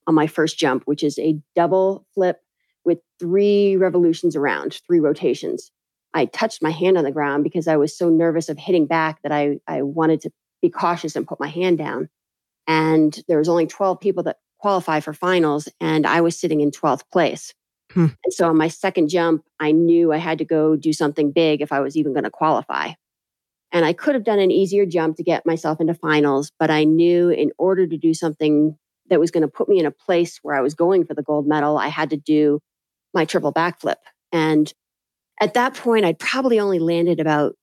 on 0.07 0.15
my 0.15 0.27
first 0.27 0.57
jump, 0.57 0.83
which 0.85 1.03
is 1.03 1.19
a 1.19 1.39
double 1.55 2.05
flip 2.15 2.39
with 2.85 2.99
three 3.19 3.75
revolutions 3.75 4.35
around, 4.35 4.79
three 4.87 4.99
rotations. 4.99 5.71
I 6.13 6.25
touched 6.25 6.63
my 6.63 6.71
hand 6.71 6.97
on 6.97 7.03
the 7.03 7.11
ground 7.11 7.43
because 7.43 7.67
I 7.67 7.77
was 7.77 7.95
so 7.95 8.09
nervous 8.09 8.49
of 8.49 8.57
hitting 8.57 8.87
back 8.87 9.21
that 9.21 9.31
I, 9.31 9.59
I 9.67 9.81
wanted 9.81 10.21
to 10.21 10.31
be 10.61 10.69
cautious 10.69 11.15
and 11.15 11.27
put 11.27 11.39
my 11.39 11.49
hand 11.49 11.77
down. 11.77 12.09
And 12.65 13.17
there 13.27 13.37
was 13.37 13.49
only 13.49 13.67
12 13.67 13.99
people 13.99 14.23
that 14.23 14.37
qualify 14.59 14.99
for 14.99 15.13
finals, 15.13 15.69
and 15.79 16.07
I 16.07 16.21
was 16.21 16.39
sitting 16.39 16.61
in 16.61 16.71
12th 16.71 17.03
place. 17.11 17.53
Hmm. 17.91 18.07
And 18.25 18.33
so 18.33 18.49
on 18.49 18.57
my 18.57 18.67
second 18.67 19.09
jump, 19.09 19.43
I 19.59 19.71
knew 19.71 20.11
I 20.11 20.17
had 20.17 20.39
to 20.39 20.45
go 20.45 20.75
do 20.75 20.91
something 20.91 21.31
big 21.31 21.61
if 21.61 21.71
I 21.71 21.79
was 21.79 21.95
even 21.95 22.13
going 22.13 22.23
to 22.23 22.29
qualify. 22.29 22.93
And 23.71 23.85
I 23.85 23.93
could 23.93 24.15
have 24.15 24.23
done 24.23 24.39
an 24.39 24.51
easier 24.51 24.85
jump 24.85 25.17
to 25.17 25.23
get 25.23 25.45
myself 25.45 25.79
into 25.79 25.93
finals, 25.93 26.51
but 26.57 26.71
I 26.71 26.85
knew 26.85 27.29
in 27.29 27.51
order 27.57 27.85
to 27.85 27.97
do 27.97 28.13
something 28.13 28.77
that 29.09 29.19
was 29.19 29.31
going 29.31 29.41
to 29.41 29.47
put 29.47 29.69
me 29.69 29.79
in 29.79 29.85
a 29.85 29.91
place 29.91 30.39
where 30.41 30.55
I 30.55 30.61
was 30.61 30.73
going 30.73 31.05
for 31.05 31.13
the 31.13 31.23
gold 31.23 31.47
medal, 31.47 31.77
I 31.77 31.87
had 31.87 32.09
to 32.11 32.17
do 32.17 32.59
my 33.13 33.25
triple 33.25 33.53
backflip. 33.53 33.95
And 34.31 34.71
at 35.39 35.53
that 35.53 35.75
point, 35.75 36.05
I'd 36.05 36.19
probably 36.19 36.59
only 36.59 36.79
landed 36.79 37.19
about 37.19 37.55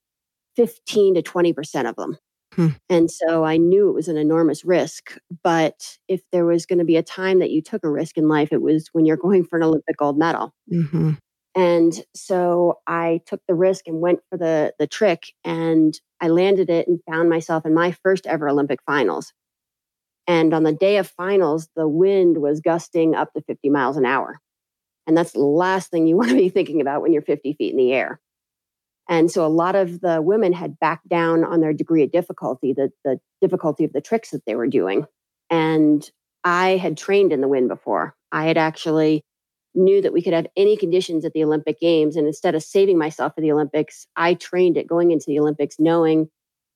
15 0.55 1.15
to 1.15 1.21
20% 1.21 1.89
of 1.89 1.95
them. 1.95 2.17
Hmm. 2.53 2.67
And 2.89 3.11
so 3.11 3.43
I 3.43 3.57
knew 3.57 3.89
it 3.89 3.95
was 3.95 4.07
an 4.07 4.17
enormous 4.17 4.63
risk. 4.63 5.17
But 5.43 5.97
if 6.07 6.21
there 6.31 6.45
was 6.45 6.65
going 6.65 6.79
to 6.79 6.85
be 6.85 6.95
a 6.95 7.03
time 7.03 7.39
that 7.39 7.51
you 7.51 7.61
took 7.61 7.83
a 7.83 7.89
risk 7.89 8.17
in 8.17 8.29
life, 8.29 8.49
it 8.51 8.61
was 8.61 8.89
when 8.93 9.05
you're 9.05 9.17
going 9.17 9.43
for 9.43 9.57
an 9.57 9.63
Olympic 9.63 9.97
gold 9.97 10.17
medal. 10.17 10.53
Mm-hmm. 10.71 11.13
And 11.55 12.05
so 12.13 12.79
I 12.85 13.21
took 13.25 13.41
the 13.47 13.55
risk 13.55 13.87
and 13.87 14.01
went 14.01 14.19
for 14.29 14.37
the, 14.37 14.73
the 14.77 14.87
trick 14.87 15.31
and 15.43 15.97
I 16.19 16.27
landed 16.27 16.69
it 16.69 16.87
and 16.87 16.99
found 17.09 17.29
myself 17.29 17.65
in 17.65 17.73
my 17.73 17.91
first 17.91 18.27
ever 18.27 18.49
Olympic 18.49 18.79
finals. 18.85 19.33
And 20.27 20.53
on 20.53 20.63
the 20.63 20.73
day 20.73 20.97
of 20.97 21.07
finals, 21.07 21.69
the 21.75 21.87
wind 21.87 22.41
was 22.41 22.59
gusting 22.61 23.15
up 23.15 23.33
to 23.33 23.41
50 23.41 23.69
miles 23.69 23.97
an 23.97 24.05
hour. 24.05 24.39
And 25.07 25.15
that's 25.15 25.33
the 25.33 25.39
last 25.39 25.91
thing 25.91 26.07
you 26.07 26.17
want 26.17 26.29
to 26.29 26.35
be 26.35 26.49
thinking 26.49 26.81
about 26.81 27.01
when 27.01 27.13
you're 27.13 27.21
50 27.21 27.53
feet 27.53 27.71
in 27.71 27.77
the 27.77 27.93
air. 27.93 28.19
And 29.07 29.29
so 29.29 29.45
a 29.45 29.47
lot 29.47 29.75
of 29.75 30.01
the 30.01 30.21
women 30.21 30.51
had 30.51 30.79
backed 30.79 31.07
down 31.07 31.43
on 31.43 31.61
their 31.61 31.73
degree 31.73 32.03
of 32.03 32.11
difficulty, 32.11 32.73
the, 32.73 32.91
the 33.03 33.19
difficulty 33.39 33.83
of 33.83 33.93
the 33.93 34.01
tricks 34.01 34.31
that 34.31 34.45
they 34.47 34.55
were 34.55 34.67
doing. 34.67 35.05
And 35.51 36.09
I 36.43 36.77
had 36.77 36.97
trained 36.97 37.31
in 37.31 37.41
the 37.41 37.47
wind 37.47 37.67
before. 37.67 38.15
I 38.31 38.45
had 38.45 38.57
actually 38.57 39.23
knew 39.75 40.01
that 40.01 40.13
we 40.13 40.23
could 40.23 40.33
have 40.33 40.47
any 40.55 40.75
conditions 40.75 41.23
at 41.23 41.33
the 41.33 41.43
Olympic 41.43 41.79
Games. 41.79 42.15
And 42.15 42.25
instead 42.25 42.55
of 42.55 42.63
saving 42.63 42.97
myself 42.97 43.35
for 43.35 43.41
the 43.41 43.51
Olympics, 43.51 44.07
I 44.15 44.33
trained 44.33 44.77
it 44.77 44.87
going 44.87 45.11
into 45.11 45.25
the 45.27 45.39
Olympics, 45.39 45.75
knowing 45.77 46.29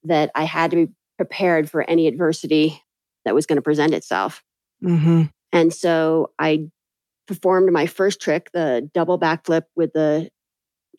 that 0.03 0.31
I 0.35 0.43
had 0.43 0.69
to 0.71 0.85
be 0.85 0.93
prepared 1.17 1.69
for 1.69 1.81
any 1.89 2.07
adversity 2.07 2.81
that 3.25 3.35
was 3.35 3.45
going 3.45 3.57
to 3.57 3.61
present 3.61 3.93
itself. 3.93 4.43
Mm-hmm. 4.83 5.23
And 5.51 5.73
so 5.73 6.31
I 6.39 6.69
performed 7.27 7.71
my 7.71 7.85
first 7.85 8.21
trick, 8.21 8.49
the 8.53 8.89
double 8.93 9.19
backflip 9.19 9.63
with 9.75 9.93
the 9.93 10.29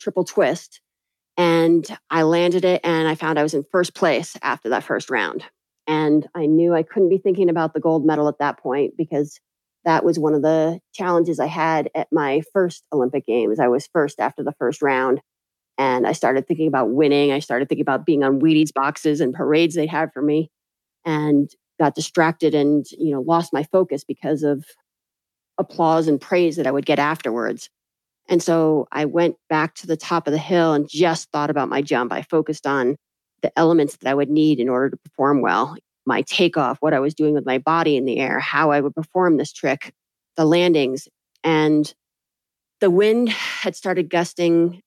triple 0.00 0.24
twist. 0.24 0.80
And 1.36 1.86
I 2.10 2.22
landed 2.22 2.64
it 2.64 2.80
and 2.84 3.08
I 3.08 3.14
found 3.14 3.38
I 3.38 3.42
was 3.42 3.54
in 3.54 3.64
first 3.70 3.94
place 3.94 4.36
after 4.42 4.68
that 4.70 4.84
first 4.84 5.10
round. 5.10 5.44
And 5.86 6.26
I 6.34 6.46
knew 6.46 6.74
I 6.74 6.82
couldn't 6.82 7.08
be 7.08 7.18
thinking 7.18 7.48
about 7.48 7.74
the 7.74 7.80
gold 7.80 8.04
medal 8.04 8.28
at 8.28 8.38
that 8.38 8.58
point 8.58 8.94
because 8.96 9.40
that 9.84 10.04
was 10.04 10.18
one 10.18 10.34
of 10.34 10.42
the 10.42 10.78
challenges 10.92 11.40
I 11.40 11.46
had 11.46 11.90
at 11.94 12.08
my 12.12 12.42
first 12.52 12.84
Olympic 12.92 13.26
Games. 13.26 13.58
I 13.58 13.68
was 13.68 13.88
first 13.92 14.20
after 14.20 14.42
the 14.42 14.54
first 14.58 14.82
round. 14.82 15.20
And 15.78 16.06
I 16.06 16.12
started 16.12 16.46
thinking 16.46 16.68
about 16.68 16.90
winning. 16.90 17.32
I 17.32 17.38
started 17.38 17.68
thinking 17.68 17.82
about 17.82 18.04
being 18.04 18.22
on 18.22 18.40
Wheaties 18.40 18.72
boxes 18.74 19.20
and 19.20 19.32
parades 19.32 19.74
they'd 19.74 19.88
have 19.88 20.12
for 20.12 20.20
me 20.20 20.50
and 21.04 21.50
got 21.80 21.96
distracted 21.96 22.54
and, 22.54 22.86
you 22.92 23.10
know, 23.10 23.22
lost 23.22 23.52
my 23.52 23.64
focus 23.64 24.04
because 24.04 24.44
of 24.44 24.64
applause 25.58 26.06
and 26.06 26.20
praise 26.20 26.56
that 26.56 26.66
I 26.66 26.70
would 26.70 26.86
get 26.86 27.00
afterwards. 27.00 27.68
And 28.28 28.40
so 28.40 28.86
I 28.92 29.06
went 29.06 29.36
back 29.48 29.74
to 29.76 29.86
the 29.88 29.96
top 29.96 30.28
of 30.28 30.32
the 30.32 30.38
hill 30.38 30.72
and 30.72 30.88
just 30.88 31.30
thought 31.32 31.50
about 31.50 31.68
my 31.68 31.82
jump. 31.82 32.12
I 32.12 32.22
focused 32.22 32.66
on 32.66 32.96
the 33.42 33.50
elements 33.58 33.96
that 33.96 34.08
I 34.08 34.14
would 34.14 34.30
need 34.30 34.60
in 34.60 34.68
order 34.68 34.90
to 34.90 34.96
perform 34.98 35.40
well 35.40 35.76
my 36.06 36.22
takeoff, 36.22 36.78
what 36.80 36.94
I 36.94 36.98
was 36.98 37.14
doing 37.14 37.34
with 37.34 37.46
my 37.46 37.58
body 37.58 37.96
in 37.96 38.04
the 38.04 38.18
air, 38.18 38.40
how 38.40 38.70
I 38.70 38.80
would 38.80 38.94
perform 38.94 39.36
this 39.36 39.52
trick, 39.52 39.92
the 40.36 40.44
landings. 40.44 41.08
And 41.44 41.92
the 42.80 42.90
wind 42.90 43.28
had 43.28 43.76
started 43.76 44.10
gusting 44.10 44.80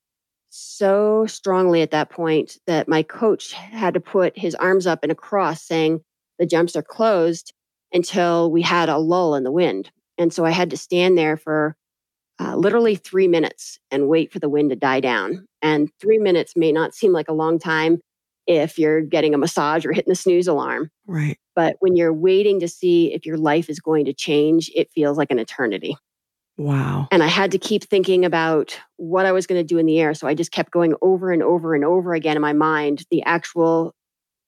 so 0.50 1.26
strongly 1.26 1.82
at 1.82 1.92
that 1.92 2.10
point 2.10 2.58
that 2.68 2.88
my 2.88 3.04
coach 3.04 3.54
had 3.54 3.94
to 3.94 4.00
put 4.00 4.38
his 4.38 4.56
arms 4.56 4.86
up 4.86 5.04
in 5.04 5.12
a 5.12 5.16
cross 5.16 5.64
saying, 5.64 6.02
the 6.40 6.46
jumps 6.46 6.76
are 6.76 6.84
closed 6.84 7.54
until 7.92 8.52
we 8.52 8.62
had 8.62 8.90
a 8.90 8.98
lull 8.98 9.36
in 9.36 9.44
the 9.44 9.52
wind. 9.52 9.92
And 10.18 10.34
so 10.34 10.46
I 10.46 10.52
had 10.52 10.70
to 10.72 10.78
stand 10.78 11.18
there 11.18 11.38
for 11.38 11.76
uh, 12.40 12.56
literally 12.56 12.96
three 12.96 13.28
minutes 13.28 13.80
and 13.92 14.08
wait 14.08 14.32
for 14.32 14.40
the 14.40 14.50
wind 14.50 14.72
to 14.72 14.76
die 14.76 15.00
down. 15.00 15.48
And 15.62 15.90
three 16.00 16.18
minutes 16.18 16.54
may 16.56 16.72
not 16.72 16.94
seem 16.94 17.12
like 17.12 17.30
a 17.30 17.34
long 17.34 17.60
time 17.60 18.00
if 18.48 18.78
you're 18.78 19.02
getting 19.02 19.34
a 19.34 19.38
massage 19.38 19.86
or 19.86 19.94
hitting 19.94 20.12
the 20.12 20.16
snooze 20.16 20.48
alarm. 20.48 20.90
Right. 21.08 21.38
But 21.56 21.78
when 21.80 21.96
you're 21.96 22.14
waiting 22.14 22.60
to 22.60 22.68
see 22.68 23.14
if 23.14 23.26
your 23.26 23.38
life 23.38 23.70
is 23.70 23.80
going 23.80 24.06
to 24.06 24.14
change, 24.14 24.72
it 24.76 24.92
feels 24.94 25.18
like 25.18 25.32
an 25.32 25.40
eternity. 25.40 25.96
Wow. 26.58 27.08
And 27.12 27.24
I 27.24 27.28
had 27.28 27.52
to 27.52 27.58
keep 27.58 27.84
thinking 27.84 28.26
about 28.26 28.80
what 28.98 29.26
I 29.26 29.32
was 29.32 29.48
going 29.48 29.60
to 29.60 29.68
do 29.68 29.80
in 29.80 29.86
the 29.86 30.00
air. 30.00 30.14
So 30.14 30.28
I 30.28 30.34
just 30.34 30.52
kept 30.52 30.72
going 30.72 30.94
over 31.02 31.32
and 31.32 31.42
over 31.42 31.74
and 31.74 31.84
over 31.84 32.14
again 32.14 32.36
in 32.36 32.42
my 32.42 32.54
mind 32.54 33.06
the 33.10 33.24
actual 33.24 33.96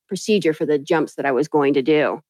procedure 0.08 0.54
for 0.54 0.66
the 0.66 0.80
jumps 0.80 1.16
that 1.16 1.26
I 1.26 1.32
was 1.32 1.48
going 1.48 1.74
to 1.74 1.82
do. 1.82 2.22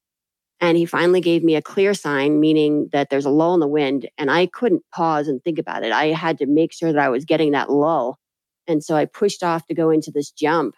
And 0.61 0.77
he 0.77 0.85
finally 0.85 1.21
gave 1.21 1.43
me 1.43 1.55
a 1.55 1.61
clear 1.61 1.93
sign, 1.93 2.39
meaning 2.39 2.89
that 2.93 3.09
there's 3.09 3.25
a 3.25 3.29
lull 3.29 3.53
in 3.53 3.59
the 3.59 3.67
wind. 3.67 4.09
And 4.17 4.31
I 4.31 4.45
couldn't 4.47 4.83
pause 4.93 5.27
and 5.27 5.43
think 5.43 5.59
about 5.59 5.83
it. 5.83 5.91
I 5.91 6.07
had 6.07 6.37
to 6.37 6.45
make 6.45 6.71
sure 6.71 6.93
that 6.93 7.01
I 7.01 7.09
was 7.09 7.25
getting 7.25 7.51
that 7.51 7.69
lull. 7.69 8.17
And 8.67 8.83
so 8.83 8.95
I 8.95 9.05
pushed 9.05 9.43
off 9.43 9.67
to 9.67 9.73
go 9.73 9.89
into 9.89 10.11
this 10.11 10.31
jump. 10.31 10.75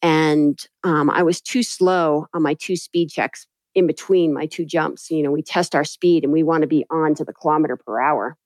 And 0.00 0.58
um, 0.84 1.10
I 1.10 1.22
was 1.22 1.40
too 1.40 1.62
slow 1.62 2.26
on 2.32 2.42
my 2.42 2.54
two 2.54 2.76
speed 2.76 3.10
checks 3.10 3.46
in 3.74 3.86
between 3.86 4.32
my 4.32 4.46
two 4.46 4.64
jumps. 4.64 5.10
You 5.10 5.22
know, 5.22 5.30
we 5.30 5.42
test 5.42 5.74
our 5.74 5.84
speed 5.84 6.24
and 6.24 6.32
we 6.32 6.42
want 6.42 6.62
to 6.62 6.68
be 6.68 6.84
on 6.90 7.14
to 7.16 7.24
the 7.24 7.32
kilometer 7.32 7.76
per 7.76 8.00
hour. 8.00 8.36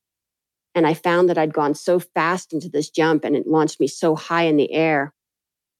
And 0.74 0.86
I 0.86 0.94
found 0.94 1.28
that 1.28 1.38
I'd 1.38 1.54
gone 1.54 1.74
so 1.74 1.98
fast 1.98 2.52
into 2.52 2.68
this 2.68 2.90
jump 2.90 3.24
and 3.24 3.34
it 3.34 3.46
launched 3.46 3.80
me 3.80 3.86
so 3.86 4.14
high 4.14 4.44
in 4.44 4.56
the 4.56 4.72
air 4.72 5.12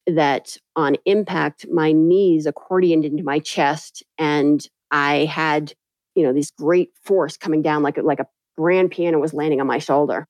that 0.06 0.56
on 0.76 0.96
impact, 1.04 1.66
my 1.70 1.92
knees 1.92 2.46
accordioned 2.46 3.04
into 3.04 3.24
my 3.24 3.38
chest 3.38 4.02
and 4.18 4.66
I 4.90 5.24
had, 5.24 5.72
you 6.14 6.22
know, 6.22 6.32
this 6.32 6.50
great 6.50 6.90
force 7.04 7.36
coming 7.36 7.62
down 7.62 7.82
like, 7.82 7.98
like 8.02 8.20
a 8.20 8.26
grand 8.56 8.90
piano 8.90 9.18
was 9.18 9.34
landing 9.34 9.60
on 9.60 9.66
my 9.66 9.78
shoulder. 9.78 10.28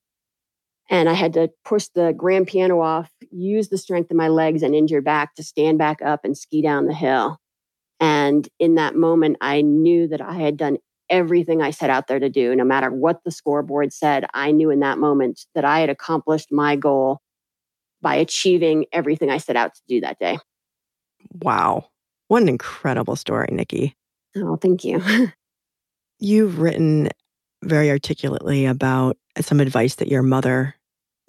And 0.88 1.08
I 1.08 1.14
had 1.14 1.32
to 1.34 1.50
push 1.64 1.88
the 1.94 2.14
grand 2.16 2.46
piano 2.46 2.80
off, 2.80 3.10
use 3.30 3.68
the 3.68 3.78
strength 3.78 4.10
of 4.10 4.16
my 4.16 4.28
legs 4.28 4.62
and 4.62 4.74
injured 4.74 5.04
back 5.04 5.34
to 5.34 5.42
stand 5.42 5.78
back 5.78 6.00
up 6.00 6.24
and 6.24 6.38
ski 6.38 6.62
down 6.62 6.86
the 6.86 6.94
hill. 6.94 7.38
And 7.98 8.48
in 8.58 8.76
that 8.76 8.94
moment, 8.94 9.38
I 9.40 9.62
knew 9.62 10.06
that 10.08 10.20
I 10.20 10.34
had 10.34 10.56
done 10.56 10.78
everything 11.08 11.60
I 11.62 11.70
set 11.70 11.90
out 11.90 12.06
there 12.06 12.18
to 12.18 12.28
do. 12.28 12.54
No 12.54 12.64
matter 12.64 12.90
what 12.90 13.24
the 13.24 13.30
scoreboard 13.30 13.92
said, 13.92 14.26
I 14.34 14.52
knew 14.52 14.70
in 14.70 14.80
that 14.80 14.98
moment 14.98 15.46
that 15.54 15.64
I 15.64 15.80
had 15.80 15.90
accomplished 15.90 16.52
my 16.52 16.76
goal 16.76 17.20
by 18.06 18.14
achieving 18.14 18.86
everything 18.92 19.30
I 19.30 19.38
set 19.38 19.56
out 19.56 19.74
to 19.74 19.82
do 19.88 20.00
that 20.02 20.20
day. 20.20 20.38
Wow. 21.42 21.88
What 22.28 22.40
an 22.40 22.48
incredible 22.48 23.16
story, 23.16 23.48
Nikki. 23.50 23.96
Oh, 24.36 24.54
thank 24.54 24.84
you. 24.84 25.02
You've 26.20 26.60
written 26.60 27.08
very 27.64 27.90
articulately 27.90 28.64
about 28.64 29.16
some 29.40 29.58
advice 29.58 29.96
that 29.96 30.06
your 30.06 30.22
mother 30.22 30.76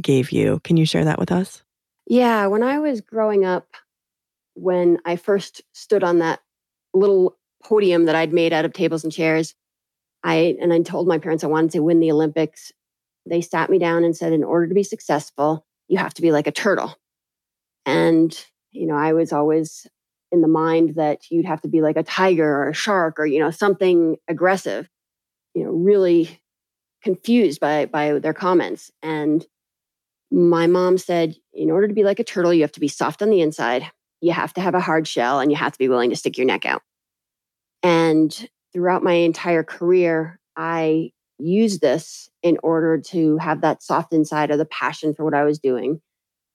gave 0.03 0.31
you. 0.31 0.61
Can 0.63 0.77
you 0.77 0.85
share 0.85 1.03
that 1.03 1.17
with 1.17 1.31
us? 1.31 1.63
Yeah. 2.05 2.45
When 2.45 2.61
I 2.61 2.77
was 2.77 3.01
growing 3.01 3.43
up, 3.43 3.65
when 4.53 4.99
I 5.03 5.15
first 5.15 5.63
stood 5.73 6.03
on 6.03 6.19
that 6.19 6.41
little 6.93 7.39
podium 7.63 8.05
that 8.05 8.15
I'd 8.15 8.33
made 8.33 8.53
out 8.53 8.65
of 8.65 8.73
tables 8.73 9.03
and 9.03 9.11
chairs, 9.11 9.55
I 10.23 10.55
and 10.61 10.71
I 10.71 10.83
told 10.83 11.07
my 11.07 11.17
parents 11.17 11.43
I 11.43 11.47
wanted 11.47 11.71
to 11.71 11.81
win 11.81 12.01
the 12.01 12.11
Olympics. 12.11 12.71
They 13.25 13.41
sat 13.41 13.71
me 13.71 13.79
down 13.79 14.03
and 14.03 14.15
said, 14.15 14.31
in 14.31 14.43
order 14.43 14.67
to 14.67 14.75
be 14.75 14.83
successful, 14.83 15.66
you 15.87 15.97
have 15.97 16.13
to 16.15 16.21
be 16.21 16.31
like 16.31 16.47
a 16.47 16.51
turtle. 16.51 16.95
And, 17.85 18.37
you 18.71 18.87
know, 18.87 18.95
I 18.95 19.13
was 19.13 19.31
always 19.31 19.87
in 20.31 20.41
the 20.41 20.47
mind 20.47 20.95
that 20.95 21.31
you'd 21.31 21.45
have 21.45 21.61
to 21.61 21.67
be 21.67 21.81
like 21.81 21.95
a 21.95 22.03
tiger 22.03 22.47
or 22.47 22.69
a 22.69 22.73
shark 22.73 23.19
or, 23.19 23.25
you 23.25 23.39
know, 23.39 23.51
something 23.51 24.17
aggressive, 24.27 24.89
you 25.53 25.63
know, 25.63 25.71
really 25.71 26.41
confused 27.01 27.59
by 27.59 27.85
by 27.85 28.19
their 28.19 28.33
comments. 28.33 28.91
And 29.01 29.45
my 30.29 30.67
mom 30.67 30.97
said, 30.97 31.37
in 31.53 31.71
order 31.71 31.87
to 31.87 31.93
be 31.93 32.03
like 32.03 32.19
a 32.19 32.23
turtle, 32.23 32.53
you 32.53 32.61
have 32.61 32.71
to 32.73 32.81
be 32.81 32.89
soft 32.89 33.21
on 33.21 33.29
the 33.29 33.41
inside, 33.41 33.89
you 34.19 34.33
have 34.33 34.53
to 34.55 34.61
have 34.61 34.75
a 34.75 34.81
hard 34.81 35.07
shell, 35.07 35.39
and 35.39 35.51
you 35.51 35.57
have 35.57 35.71
to 35.71 35.79
be 35.79 35.87
willing 35.87 36.09
to 36.09 36.15
stick 36.15 36.37
your 36.37 36.47
neck 36.47 36.65
out. 36.65 36.81
And 37.81 38.49
throughout 38.73 39.03
my 39.03 39.13
entire 39.13 39.63
career, 39.63 40.39
I 40.57 41.11
use 41.39 41.79
this 41.79 42.29
in 42.43 42.57
order 42.63 42.97
to 42.99 43.37
have 43.37 43.61
that 43.61 43.83
soft 43.83 44.13
inside 44.13 44.51
of 44.51 44.57
the 44.57 44.65
passion 44.65 45.13
for 45.13 45.23
what 45.23 45.33
I 45.33 45.43
was 45.43 45.59
doing 45.59 46.01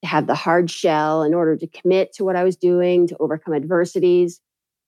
to 0.03 0.09
have 0.09 0.27
the 0.27 0.35
hard 0.35 0.69
shell 0.69 1.23
in 1.23 1.33
order 1.33 1.55
to 1.55 1.67
commit 1.67 2.13
to 2.13 2.25
what 2.25 2.35
I 2.35 2.43
was 2.43 2.57
doing, 2.57 3.07
to 3.07 3.17
overcome 3.19 3.53
adversities, 3.53 4.41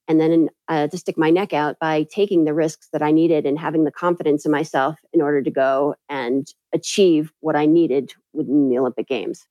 and 0.08 0.20
then 0.20 0.48
uh, 0.68 0.86
to 0.88 0.98
stick 0.98 1.18
my 1.18 1.30
neck 1.30 1.52
out 1.52 1.78
by 1.80 2.06
taking 2.10 2.44
the 2.44 2.54
risks 2.54 2.88
that 2.92 3.02
I 3.02 3.10
needed 3.10 3.46
and 3.46 3.58
having 3.58 3.84
the 3.84 3.90
confidence 3.90 4.44
in 4.44 4.52
myself 4.52 4.96
in 5.12 5.20
order 5.20 5.42
to 5.42 5.50
go 5.50 5.96
and 6.08 6.46
achieve 6.72 7.32
what 7.40 7.56
I 7.56 7.66
needed 7.66 8.12
within 8.32 8.68
the 8.68 8.78
Olympic 8.78 9.08
Games. 9.08 9.46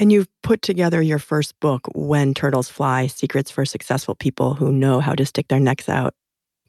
And 0.00 0.10
you've 0.10 0.28
put 0.42 0.62
together 0.62 1.02
your 1.02 1.18
first 1.18 1.58
book, 1.60 1.88
When 1.94 2.32
Turtles 2.32 2.68
Fly 2.68 3.08
Secrets 3.08 3.50
for 3.50 3.64
Successful 3.64 4.14
People 4.14 4.54
Who 4.54 4.72
Know 4.72 5.00
How 5.00 5.14
to 5.14 5.26
Stick 5.26 5.48
Their 5.48 5.60
Necks 5.60 5.88
Out. 5.88 6.14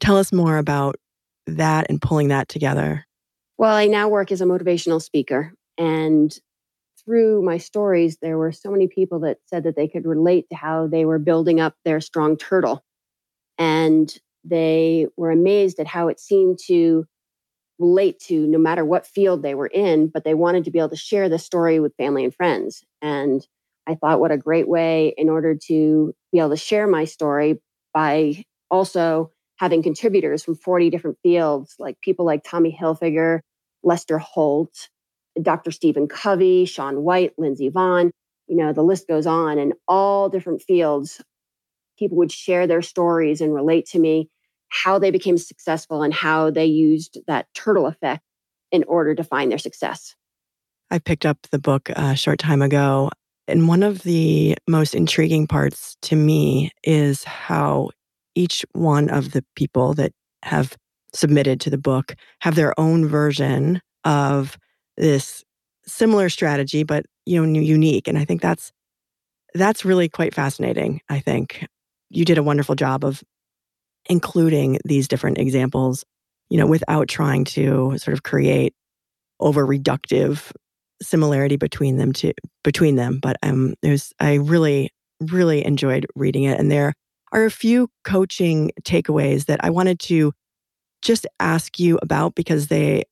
Tell 0.00 0.16
us 0.16 0.32
more 0.32 0.58
about 0.58 0.96
that 1.56 1.86
and 1.88 2.00
pulling 2.00 2.28
that 2.28 2.48
together. 2.48 3.06
Well, 3.58 3.74
I 3.74 3.86
now 3.86 4.08
work 4.08 4.32
as 4.32 4.40
a 4.40 4.46
motivational 4.46 5.02
speaker. 5.02 5.52
And 5.76 6.36
through 7.04 7.42
my 7.42 7.58
stories, 7.58 8.18
there 8.20 8.38
were 8.38 8.52
so 8.52 8.70
many 8.70 8.88
people 8.88 9.20
that 9.20 9.38
said 9.46 9.64
that 9.64 9.76
they 9.76 9.88
could 9.88 10.06
relate 10.06 10.48
to 10.50 10.56
how 10.56 10.86
they 10.86 11.04
were 11.04 11.18
building 11.18 11.60
up 11.60 11.74
their 11.84 12.00
strong 12.00 12.36
turtle 12.36 12.84
and 13.58 14.18
they 14.44 15.06
were 15.16 15.30
amazed 15.30 15.78
at 15.78 15.86
how 15.86 16.08
it 16.08 16.18
seemed 16.18 16.58
to 16.66 17.04
relate 17.78 18.18
to 18.20 18.46
no 18.46 18.58
matter 18.58 18.84
what 18.84 19.06
field 19.06 19.42
they 19.42 19.54
were 19.54 19.66
in, 19.66 20.08
but 20.08 20.24
they 20.24 20.34
wanted 20.34 20.64
to 20.64 20.70
be 20.70 20.78
able 20.78 20.88
to 20.90 20.96
share 20.96 21.28
the 21.28 21.38
story 21.38 21.80
with 21.80 21.96
family 21.96 22.24
and 22.24 22.34
friends. 22.34 22.82
And 23.02 23.46
I 23.86 23.94
thought, 23.94 24.20
what 24.20 24.32
a 24.32 24.38
great 24.38 24.68
way 24.68 25.14
in 25.16 25.28
order 25.28 25.56
to 25.66 26.14
be 26.32 26.38
able 26.38 26.50
to 26.50 26.56
share 26.56 26.86
my 26.86 27.04
story 27.04 27.60
by 27.92 28.44
also 28.70 29.30
having 29.60 29.82
contributors 29.82 30.42
from 30.42 30.54
40 30.54 30.88
different 30.88 31.18
fields, 31.22 31.74
like 31.78 32.00
people 32.00 32.24
like 32.24 32.42
Tommy 32.42 32.74
Hilfiger, 32.74 33.40
Lester 33.82 34.16
Holt, 34.16 34.88
Dr. 35.40 35.70
Stephen 35.70 36.08
Covey, 36.08 36.64
Shaun 36.64 37.02
White, 37.02 37.34
Lindsey 37.36 37.70
Vonn. 37.70 38.10
You 38.46 38.56
know, 38.56 38.72
the 38.72 38.82
list 38.82 39.06
goes 39.06 39.26
on, 39.26 39.58
and 39.58 39.74
all 39.86 40.30
different 40.30 40.62
fields 40.62 41.20
people 41.98 42.16
would 42.16 42.32
share 42.32 42.66
their 42.66 42.80
stories 42.80 43.42
and 43.42 43.52
relate 43.52 43.84
to 43.84 43.98
me 43.98 44.30
how 44.70 44.98
they 44.98 45.10
became 45.10 45.36
successful 45.36 46.02
and 46.02 46.14
how 46.14 46.50
they 46.50 46.64
used 46.64 47.18
that 47.26 47.46
turtle 47.54 47.86
effect 47.86 48.22
in 48.72 48.82
order 48.84 49.14
to 49.14 49.22
find 49.22 49.50
their 49.50 49.58
success. 49.58 50.14
I 50.90 50.98
picked 50.98 51.26
up 51.26 51.36
the 51.50 51.58
book 51.58 51.90
a 51.90 52.16
short 52.16 52.38
time 52.38 52.62
ago. 52.62 53.10
And 53.46 53.68
one 53.68 53.82
of 53.82 54.04
the 54.04 54.56
most 54.66 54.94
intriguing 54.94 55.46
parts 55.46 55.96
to 56.02 56.16
me 56.16 56.70
is 56.82 57.24
how 57.24 57.90
each 58.40 58.64
one 58.72 59.10
of 59.10 59.32
the 59.32 59.44
people 59.54 59.92
that 59.94 60.12
have 60.42 60.74
submitted 61.12 61.60
to 61.60 61.70
the 61.70 61.78
book 61.78 62.14
have 62.40 62.54
their 62.54 62.78
own 62.80 63.06
version 63.06 63.82
of 64.04 64.56
this 64.96 65.44
similar 65.86 66.30
strategy, 66.30 66.82
but 66.82 67.04
you 67.26 67.44
know, 67.44 67.60
unique. 67.60 68.08
And 68.08 68.16
I 68.16 68.24
think 68.24 68.40
that's 68.40 68.72
that's 69.54 69.84
really 69.84 70.08
quite 70.08 70.34
fascinating. 70.34 71.00
I 71.08 71.20
think 71.20 71.66
you 72.08 72.24
did 72.24 72.38
a 72.38 72.42
wonderful 72.42 72.74
job 72.74 73.04
of 73.04 73.22
including 74.08 74.78
these 74.84 75.06
different 75.06 75.38
examples, 75.38 76.04
you 76.48 76.56
know, 76.58 76.66
without 76.66 77.08
trying 77.08 77.44
to 77.44 77.98
sort 77.98 78.14
of 78.14 78.22
create 78.22 78.72
over 79.38 79.66
reductive 79.66 80.50
similarity 81.02 81.56
between 81.56 81.98
them 81.98 82.12
to 82.14 82.32
between 82.64 82.96
them. 82.96 83.18
But 83.20 83.36
um 83.42 83.74
there's 83.82 84.12
I 84.18 84.34
really, 84.34 84.90
really 85.20 85.64
enjoyed 85.64 86.06
reading 86.14 86.44
it. 86.44 86.58
And 86.58 86.70
there 86.70 86.94
are 87.32 87.44
a 87.44 87.50
few 87.50 87.90
coaching 88.04 88.70
takeaways 88.82 89.46
that 89.46 89.64
I 89.64 89.70
wanted 89.70 90.00
to 90.00 90.32
just 91.02 91.26
ask 91.38 91.78
you 91.78 91.98
about 92.02 92.34
because 92.34 92.68
they 92.68 93.04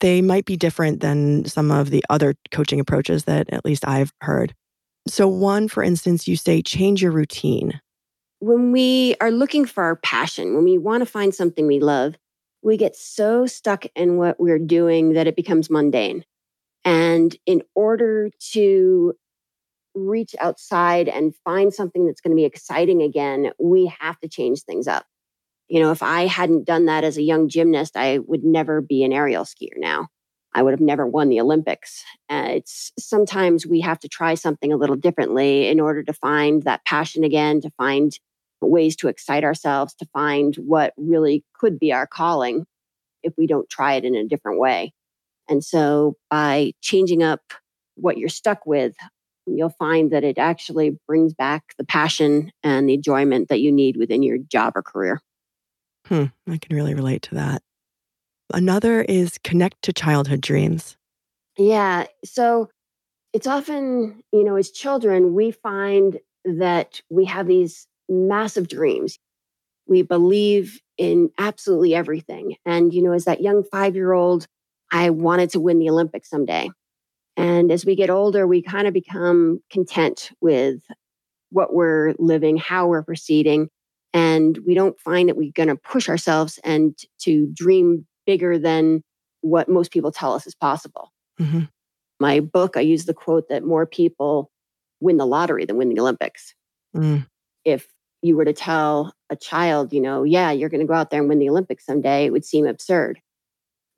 they 0.00 0.20
might 0.20 0.44
be 0.44 0.56
different 0.56 1.00
than 1.00 1.44
some 1.46 1.70
of 1.70 1.90
the 1.90 2.04
other 2.10 2.34
coaching 2.50 2.80
approaches 2.80 3.24
that 3.24 3.48
at 3.52 3.64
least 3.64 3.86
I've 3.86 4.12
heard. 4.20 4.54
So 5.08 5.28
one, 5.28 5.68
for 5.68 5.82
instance, 5.82 6.26
you 6.28 6.36
say 6.36 6.60
change 6.62 7.00
your 7.00 7.12
routine 7.12 7.80
when 8.44 8.72
we 8.72 9.16
are 9.22 9.30
looking 9.30 9.64
for 9.64 9.84
our 9.84 9.96
passion, 9.96 10.54
when 10.54 10.64
we 10.64 10.76
want 10.76 11.00
to 11.00 11.06
find 11.06 11.34
something 11.34 11.66
we 11.66 11.80
love, 11.80 12.14
we 12.62 12.76
get 12.76 12.94
so 12.94 13.46
stuck 13.46 13.86
in 13.96 14.18
what 14.18 14.38
we're 14.38 14.58
doing 14.58 15.14
that 15.14 15.26
it 15.26 15.34
becomes 15.34 15.70
mundane. 15.70 16.24
And 16.84 17.34
in 17.46 17.62
order 17.74 18.28
to 18.52 19.14
reach 19.94 20.34
outside 20.40 21.08
and 21.08 21.34
find 21.44 21.72
something 21.72 22.06
that's 22.06 22.20
going 22.20 22.32
to 22.32 22.40
be 22.40 22.44
exciting 22.44 23.02
again, 23.02 23.52
we 23.58 23.92
have 24.00 24.18
to 24.20 24.28
change 24.28 24.62
things 24.62 24.86
up. 24.86 25.06
You 25.68 25.80
know, 25.80 25.90
if 25.90 26.02
I 26.02 26.26
hadn't 26.26 26.66
done 26.66 26.86
that 26.86 27.04
as 27.04 27.16
a 27.16 27.22
young 27.22 27.48
gymnast, 27.48 27.96
I 27.96 28.18
would 28.18 28.44
never 28.44 28.80
be 28.80 29.02
an 29.02 29.12
aerial 29.12 29.44
skier 29.44 29.76
now. 29.76 30.08
I 30.54 30.62
would 30.62 30.72
have 30.72 30.80
never 30.80 31.06
won 31.06 31.30
the 31.30 31.40
Olympics. 31.40 32.04
Uh, 32.30 32.44
it's 32.48 32.92
sometimes 32.98 33.66
we 33.66 33.80
have 33.80 33.98
to 34.00 34.08
try 34.08 34.34
something 34.34 34.72
a 34.72 34.76
little 34.76 34.94
differently 34.94 35.68
in 35.68 35.80
order 35.80 36.02
to 36.04 36.12
find 36.12 36.62
that 36.62 36.84
passion 36.84 37.24
again, 37.24 37.60
to 37.62 37.70
find 37.76 38.12
ways 38.60 38.96
to 38.96 39.08
excite 39.08 39.44
ourselves 39.44 39.94
to 39.94 40.06
find 40.12 40.56
what 40.56 40.94
really 40.96 41.44
could 41.54 41.78
be 41.78 41.92
our 41.92 42.06
calling 42.06 42.66
if 43.22 43.32
we 43.36 43.46
don't 43.46 43.68
try 43.68 43.94
it 43.94 44.04
in 44.04 44.14
a 44.14 44.26
different 44.26 44.58
way. 44.58 44.92
And 45.48 45.62
so 45.64 46.16
by 46.30 46.72
changing 46.80 47.22
up 47.22 47.40
what 47.96 48.18
you're 48.18 48.28
stuck 48.28 48.66
with, 48.66 48.94
you'll 49.46 49.74
find 49.78 50.10
that 50.12 50.24
it 50.24 50.38
actually 50.38 50.98
brings 51.06 51.34
back 51.34 51.74
the 51.78 51.84
passion 51.84 52.50
and 52.62 52.88
the 52.88 52.94
enjoyment 52.94 53.48
that 53.48 53.60
you 53.60 53.70
need 53.70 53.96
within 53.96 54.22
your 54.22 54.38
job 54.38 54.72
or 54.76 54.82
career. 54.82 55.20
Hmm, 56.06 56.24
I 56.48 56.58
can 56.58 56.76
really 56.76 56.94
relate 56.94 57.22
to 57.22 57.34
that. 57.36 57.62
Another 58.52 59.02
is 59.02 59.38
connect 59.42 59.82
to 59.82 59.92
childhood 59.92 60.40
dreams. 60.40 60.96
Yeah. 61.56 62.06
So 62.24 62.68
it's 63.32 63.46
often, 63.46 64.22
you 64.32 64.44
know, 64.44 64.56
as 64.56 64.70
children, 64.70 65.34
we 65.34 65.50
find 65.50 66.18
that 66.44 67.00
we 67.10 67.24
have 67.24 67.46
these 67.46 67.86
massive 68.08 68.68
dreams. 68.68 69.18
We 69.86 70.02
believe 70.02 70.80
in 70.98 71.30
absolutely 71.38 71.94
everything. 71.94 72.56
And, 72.64 72.92
you 72.92 73.02
know, 73.02 73.12
as 73.12 73.24
that 73.24 73.42
young 73.42 73.64
five 73.64 73.94
year 73.94 74.12
old, 74.12 74.46
I 74.92 75.10
wanted 75.10 75.50
to 75.50 75.60
win 75.60 75.78
the 75.78 75.90
Olympics 75.90 76.30
someday. 76.30 76.70
And 77.36 77.70
as 77.72 77.84
we 77.84 77.96
get 77.96 78.10
older, 78.10 78.46
we 78.46 78.62
kind 78.62 78.86
of 78.86 78.94
become 78.94 79.60
content 79.70 80.30
with 80.40 80.80
what 81.50 81.74
we're 81.74 82.14
living, 82.18 82.56
how 82.56 82.86
we're 82.86 83.02
proceeding. 83.02 83.68
And 84.12 84.58
we 84.66 84.74
don't 84.74 84.98
find 85.00 85.28
that 85.28 85.36
we're 85.36 85.52
going 85.52 85.68
to 85.68 85.76
push 85.76 86.08
ourselves 86.08 86.58
and 86.62 86.96
to 87.20 87.48
dream 87.52 88.06
bigger 88.26 88.58
than 88.58 89.02
what 89.40 89.68
most 89.68 89.90
people 89.90 90.12
tell 90.12 90.34
us 90.34 90.46
is 90.46 90.54
possible. 90.54 91.12
Mm-hmm. 91.40 91.64
My 92.20 92.40
book, 92.40 92.76
I 92.76 92.80
use 92.80 93.04
the 93.04 93.14
quote 93.14 93.48
that 93.48 93.64
more 93.64 93.86
people 93.86 94.50
win 95.00 95.16
the 95.16 95.26
lottery 95.26 95.64
than 95.64 95.76
win 95.76 95.88
the 95.88 96.00
Olympics. 96.00 96.54
Mm. 96.96 97.26
If 97.64 97.88
you 98.22 98.36
were 98.36 98.44
to 98.44 98.52
tell 98.52 99.12
a 99.28 99.36
child, 99.36 99.92
you 99.92 100.00
know, 100.00 100.22
yeah, 100.22 100.50
you're 100.50 100.70
going 100.70 100.80
to 100.80 100.86
go 100.86 100.94
out 100.94 101.10
there 101.10 101.20
and 101.20 101.28
win 101.28 101.40
the 101.40 101.50
Olympics 101.50 101.84
someday, 101.84 102.24
it 102.24 102.30
would 102.30 102.44
seem 102.44 102.66
absurd. 102.66 103.20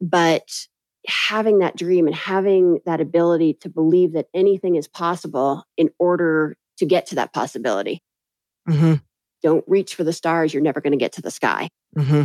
But 0.00 0.66
having 1.08 1.58
that 1.60 1.76
dream 1.76 2.06
and 2.06 2.14
having 2.14 2.80
that 2.86 3.00
ability 3.00 3.54
to 3.54 3.68
believe 3.68 4.12
that 4.12 4.28
anything 4.34 4.76
is 4.76 4.88
possible 4.88 5.64
in 5.76 5.90
order 5.98 6.56
to 6.78 6.86
get 6.86 7.06
to 7.06 7.14
that 7.16 7.32
possibility. 7.32 8.02
Mm-hmm. 8.68 8.94
Don't 9.42 9.64
reach 9.66 9.94
for 9.94 10.04
the 10.04 10.12
stars, 10.12 10.52
you're 10.52 10.62
never 10.62 10.80
going 10.80 10.92
to 10.92 10.98
get 10.98 11.12
to 11.12 11.22
the 11.22 11.30
sky. 11.30 11.68
Mm-hmm. 11.96 12.24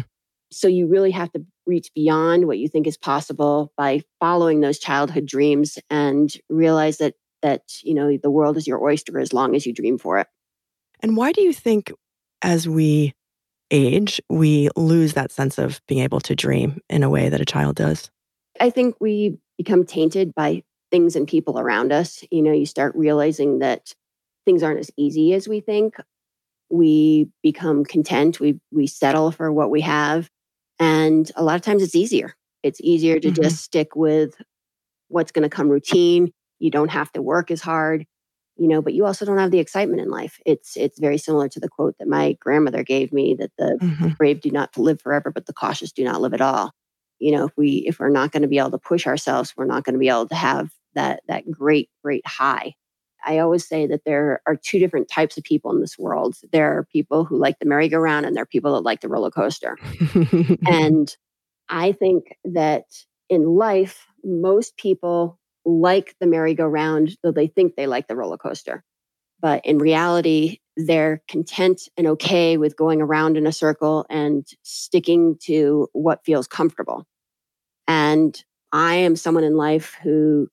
So 0.51 0.67
you 0.67 0.87
really 0.87 1.11
have 1.11 1.31
to 1.31 1.45
reach 1.65 1.89
beyond 1.95 2.45
what 2.45 2.57
you 2.57 2.67
think 2.67 2.87
is 2.87 2.97
possible 2.97 3.71
by 3.77 4.01
following 4.19 4.59
those 4.59 4.79
childhood 4.79 5.25
dreams 5.25 5.79
and 5.89 6.31
realize 6.49 6.97
that 6.97 7.13
that 7.41 7.61
you 7.83 7.93
know 7.93 8.17
the 8.17 8.29
world 8.29 8.57
is 8.57 8.67
your 8.67 8.83
oyster 8.83 9.17
as 9.19 9.33
long 9.33 9.55
as 9.55 9.65
you 9.65 9.73
dream 9.73 9.97
for 9.97 10.19
it. 10.19 10.27
And 11.01 11.17
why 11.17 11.31
do 11.31 11.41
you 11.41 11.53
think 11.53 11.91
as 12.41 12.67
we 12.67 13.13
age, 13.71 14.21
we 14.29 14.69
lose 14.75 15.13
that 15.13 15.31
sense 15.31 15.57
of 15.57 15.81
being 15.87 16.01
able 16.01 16.19
to 16.21 16.35
dream 16.35 16.79
in 16.89 17.03
a 17.03 17.09
way 17.09 17.29
that 17.29 17.41
a 17.41 17.45
child 17.45 17.77
does? 17.77 18.11
I 18.61 18.69
think 18.69 18.95
we 18.99 19.39
become 19.57 19.85
tainted 19.85 20.35
by 20.35 20.63
things 20.91 21.15
and 21.15 21.27
people 21.27 21.59
around 21.59 21.91
us. 21.91 22.23
You 22.29 22.43
know, 22.43 22.53
you 22.53 22.67
start 22.67 22.95
realizing 22.95 23.59
that 23.59 23.93
things 24.45 24.61
aren't 24.61 24.79
as 24.79 24.91
easy 24.95 25.33
as 25.33 25.47
we 25.47 25.61
think. 25.61 25.95
We 26.69 27.27
become 27.43 27.83
content, 27.83 28.39
we 28.39 28.59
we 28.71 28.87
settle 28.87 29.31
for 29.31 29.51
what 29.51 29.71
we 29.71 29.81
have, 29.81 30.29
and 30.79 31.29
a 31.35 31.43
lot 31.43 31.55
of 31.55 31.63
times 31.63 31.83
it's 31.83 31.95
easier. 31.95 32.35
It's 32.63 32.79
easier 32.81 33.19
to 33.19 33.27
mm-hmm. 33.27 33.41
just 33.41 33.63
stick 33.63 33.95
with 33.95 34.35
what's 35.09 35.31
going 35.31 35.43
to 35.43 35.49
come 35.49 35.67
routine. 35.67 36.31
You 36.59 36.71
don't 36.71 36.91
have 36.91 37.11
to 37.13 37.21
work 37.21 37.51
as 37.51 37.61
hard 37.61 38.05
you 38.57 38.67
know 38.67 38.81
but 38.81 38.93
you 38.93 39.05
also 39.05 39.25
don't 39.25 39.37
have 39.37 39.51
the 39.51 39.59
excitement 39.59 40.01
in 40.01 40.09
life 40.09 40.37
it's 40.45 40.75
it's 40.75 40.99
very 40.99 41.17
similar 41.17 41.47
to 41.47 41.59
the 41.59 41.69
quote 41.69 41.95
that 41.97 42.07
my 42.07 42.33
grandmother 42.39 42.83
gave 42.83 43.13
me 43.13 43.33
that 43.33 43.51
the 43.57 43.77
mm-hmm. 43.81 44.09
brave 44.09 44.41
do 44.41 44.51
not 44.51 44.75
live 44.77 45.01
forever 45.01 45.31
but 45.31 45.45
the 45.45 45.53
cautious 45.53 45.91
do 45.91 46.03
not 46.03 46.21
live 46.21 46.33
at 46.33 46.41
all 46.41 46.71
you 47.21 47.31
know 47.31 47.45
if 47.45 47.51
we 47.55 47.85
if 47.87 47.99
we're 47.99 48.09
not 48.09 48.31
going 48.31 48.41
to 48.41 48.47
be 48.47 48.57
able 48.57 48.71
to 48.71 48.77
push 48.77 49.07
ourselves 49.07 49.53
we're 49.55 49.65
not 49.65 49.83
going 49.83 49.93
to 49.93 49.99
be 49.99 50.09
able 50.09 50.27
to 50.27 50.35
have 50.35 50.71
that 50.95 51.21
that 51.27 51.49
great 51.49 51.89
great 52.03 52.25
high. 52.27 52.73
I 53.23 53.37
always 53.37 53.67
say 53.67 53.85
that 53.85 54.01
there 54.03 54.41
are 54.47 54.55
two 54.55 54.79
different 54.79 55.07
types 55.07 55.37
of 55.37 55.43
people 55.43 55.71
in 55.71 55.79
this 55.79 55.95
world. 55.95 56.37
There 56.51 56.75
are 56.75 56.87
people 56.91 57.23
who 57.23 57.37
like 57.37 57.59
the 57.59 57.67
merry-go-round 57.67 58.25
and 58.25 58.35
there 58.35 58.41
are 58.41 58.47
people 58.47 58.73
that 58.73 58.81
like 58.81 59.01
the 59.01 59.09
roller 59.09 59.31
coaster. 59.31 59.77
And 60.67 61.15
i 61.69 61.93
think 61.93 62.35
that 62.43 62.83
in 63.29 63.45
life 63.45 64.05
most 64.23 64.75
people 64.77 65.39
like 65.65 66.15
the 66.19 66.27
merry-go-round, 66.27 67.17
though 67.23 67.31
they 67.31 67.47
think 67.47 67.75
they 67.75 67.87
like 67.87 68.07
the 68.07 68.15
roller 68.15 68.37
coaster. 68.37 68.83
But 69.41 69.65
in 69.65 69.77
reality, 69.77 70.59
they're 70.85 71.21
content 71.27 71.81
and 71.97 72.07
okay 72.07 72.57
with 72.57 72.75
going 72.75 73.01
around 73.01 73.37
in 73.37 73.47
a 73.47 73.51
circle 73.51 74.05
and 74.09 74.47
sticking 74.63 75.37
to 75.43 75.87
what 75.93 76.25
feels 76.25 76.47
comfortable. 76.47 77.05
And 77.87 78.41
I 78.71 78.95
am 78.95 79.15
someone 79.15 79.43
in 79.43 79.55
life 79.55 79.97
who 80.01 80.47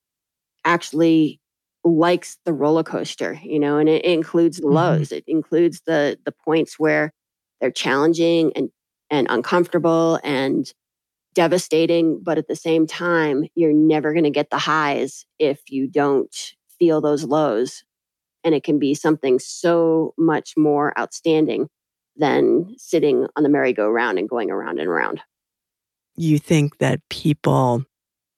actually 0.64 1.40
likes 1.84 2.38
the 2.44 2.52
roller 2.52 2.82
coaster, 2.82 3.38
you 3.42 3.58
know, 3.58 3.78
and 3.78 3.88
it, 3.88 4.04
it 4.04 4.12
includes 4.12 4.58
the 4.58 4.64
mm-hmm. 4.64 4.74
lows. 4.74 5.12
It 5.12 5.24
includes 5.26 5.82
the 5.86 6.18
the 6.24 6.32
points 6.32 6.78
where 6.78 7.12
they're 7.60 7.70
challenging 7.70 8.52
and 8.54 8.70
and 9.10 9.26
uncomfortable 9.30 10.20
and 10.22 10.72
devastating, 11.34 12.20
but 12.22 12.38
at 12.38 12.48
the 12.48 12.56
same 12.56 12.86
time, 12.86 13.44
you're 13.54 13.72
never 13.72 14.12
going 14.12 14.24
to 14.24 14.30
get 14.30 14.50
the 14.50 14.58
highs 14.58 15.24
if 15.38 15.60
you 15.68 15.86
don't 15.86 16.34
feel 16.78 17.00
those 17.00 17.24
lows. 17.24 17.84
And 18.44 18.54
it 18.54 18.64
can 18.64 18.78
be 18.78 18.94
something 18.94 19.38
so 19.38 20.14
much 20.16 20.54
more 20.56 20.98
outstanding 20.98 21.68
than 22.16 22.74
sitting 22.76 23.26
on 23.36 23.42
the 23.42 23.48
merry-go-round 23.48 24.18
and 24.18 24.28
going 24.28 24.50
around 24.50 24.78
and 24.78 24.88
around. 24.88 25.20
You 26.16 26.38
think 26.38 26.78
that 26.78 27.00
people, 27.10 27.84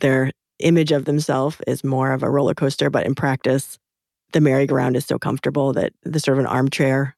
their 0.01 0.33
image 0.59 0.93
of 0.93 1.07
themselves 1.07 1.57
is 1.67 1.83
more 1.83 2.13
of 2.13 2.23
a 2.23 2.31
roller 2.31 2.55
coaster, 2.55 2.91
but 2.91 3.07
in 3.07 3.15
practice, 3.15 3.79
the 4.33 4.41
merry-go-round 4.41 4.97
is 4.97 5.07
so 5.07 5.19
comfortable 5.19 5.73
that 5.73 5.93
the 6.03 6.21
sort 6.21 6.39
of 6.39 6.45
an 6.45 6.47
armchair 6.47 7.17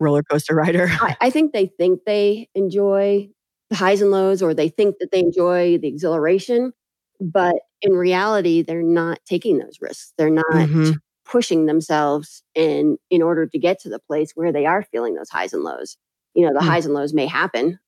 roller 0.00 0.22
coaster 0.22 0.54
rider. 0.54 0.88
I, 0.90 1.16
I 1.20 1.30
think 1.30 1.52
they 1.52 1.66
think 1.66 2.00
they 2.06 2.48
enjoy 2.54 3.28
the 3.70 3.76
highs 3.76 4.02
and 4.02 4.10
lows, 4.10 4.42
or 4.42 4.52
they 4.52 4.68
think 4.68 4.96
that 4.98 5.12
they 5.12 5.20
enjoy 5.20 5.78
the 5.78 5.88
exhilaration. 5.88 6.72
But 7.20 7.56
in 7.82 7.92
reality, 7.92 8.62
they're 8.62 8.82
not 8.82 9.20
taking 9.26 9.58
those 9.58 9.78
risks. 9.80 10.12
They're 10.18 10.30
not 10.30 10.44
mm-hmm. 10.50 10.92
Pushing 11.30 11.66
themselves 11.66 12.42
in 12.54 12.98
in 13.08 13.22
order 13.22 13.46
to 13.46 13.58
get 13.58 13.78
to 13.80 13.88
the 13.88 14.00
place 14.00 14.32
where 14.34 14.52
they 14.52 14.66
are 14.66 14.82
feeling 14.82 15.14
those 15.14 15.30
highs 15.30 15.52
and 15.52 15.62
lows. 15.62 15.96
You 16.34 16.46
know, 16.46 16.52
the 16.52 16.60
mm-hmm. 16.60 16.68
highs 16.68 16.86
and 16.86 16.94
lows 16.94 17.14
may 17.14 17.26
happen 17.26 17.78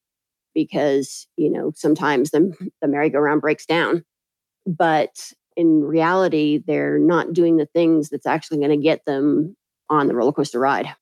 because, 0.54 1.26
you 1.36 1.50
know, 1.50 1.72
sometimes 1.74 2.30
the, 2.30 2.54
the 2.80 2.88
merry-go-round 2.88 3.40
breaks 3.40 3.66
down. 3.66 4.04
But 4.66 5.32
in 5.56 5.82
reality, 5.82 6.62
they're 6.64 6.98
not 6.98 7.32
doing 7.32 7.56
the 7.56 7.66
things 7.66 8.10
that's 8.10 8.26
actually 8.26 8.58
going 8.58 8.70
to 8.70 8.76
get 8.76 9.04
them 9.06 9.56
on 9.88 10.06
the 10.06 10.14
roller 10.14 10.32
coaster 10.32 10.58
ride. 10.58 10.94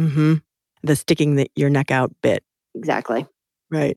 Mm-hmm. 0.00 0.34
The 0.82 0.96
sticking 0.96 1.36
the, 1.36 1.50
your 1.56 1.70
neck 1.70 1.90
out 1.90 2.12
bit. 2.22 2.44
Exactly. 2.74 3.26
Right. 3.70 3.96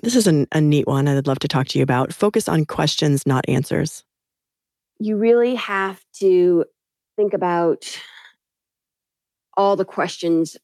This 0.00 0.14
is 0.14 0.26
an, 0.26 0.46
a 0.52 0.60
neat 0.60 0.86
one 0.86 1.08
I'd 1.08 1.26
love 1.26 1.38
to 1.40 1.48
talk 1.48 1.68
to 1.68 1.78
you 1.78 1.82
about. 1.82 2.12
Focus 2.12 2.48
on 2.48 2.66
questions, 2.66 3.26
not 3.26 3.48
answers. 3.48 4.04
You 4.98 5.16
really 5.16 5.54
have 5.54 6.04
to 6.20 6.64
think 7.16 7.34
about 7.34 7.98
all 9.56 9.76
the 9.76 9.84
questions, 9.84 10.56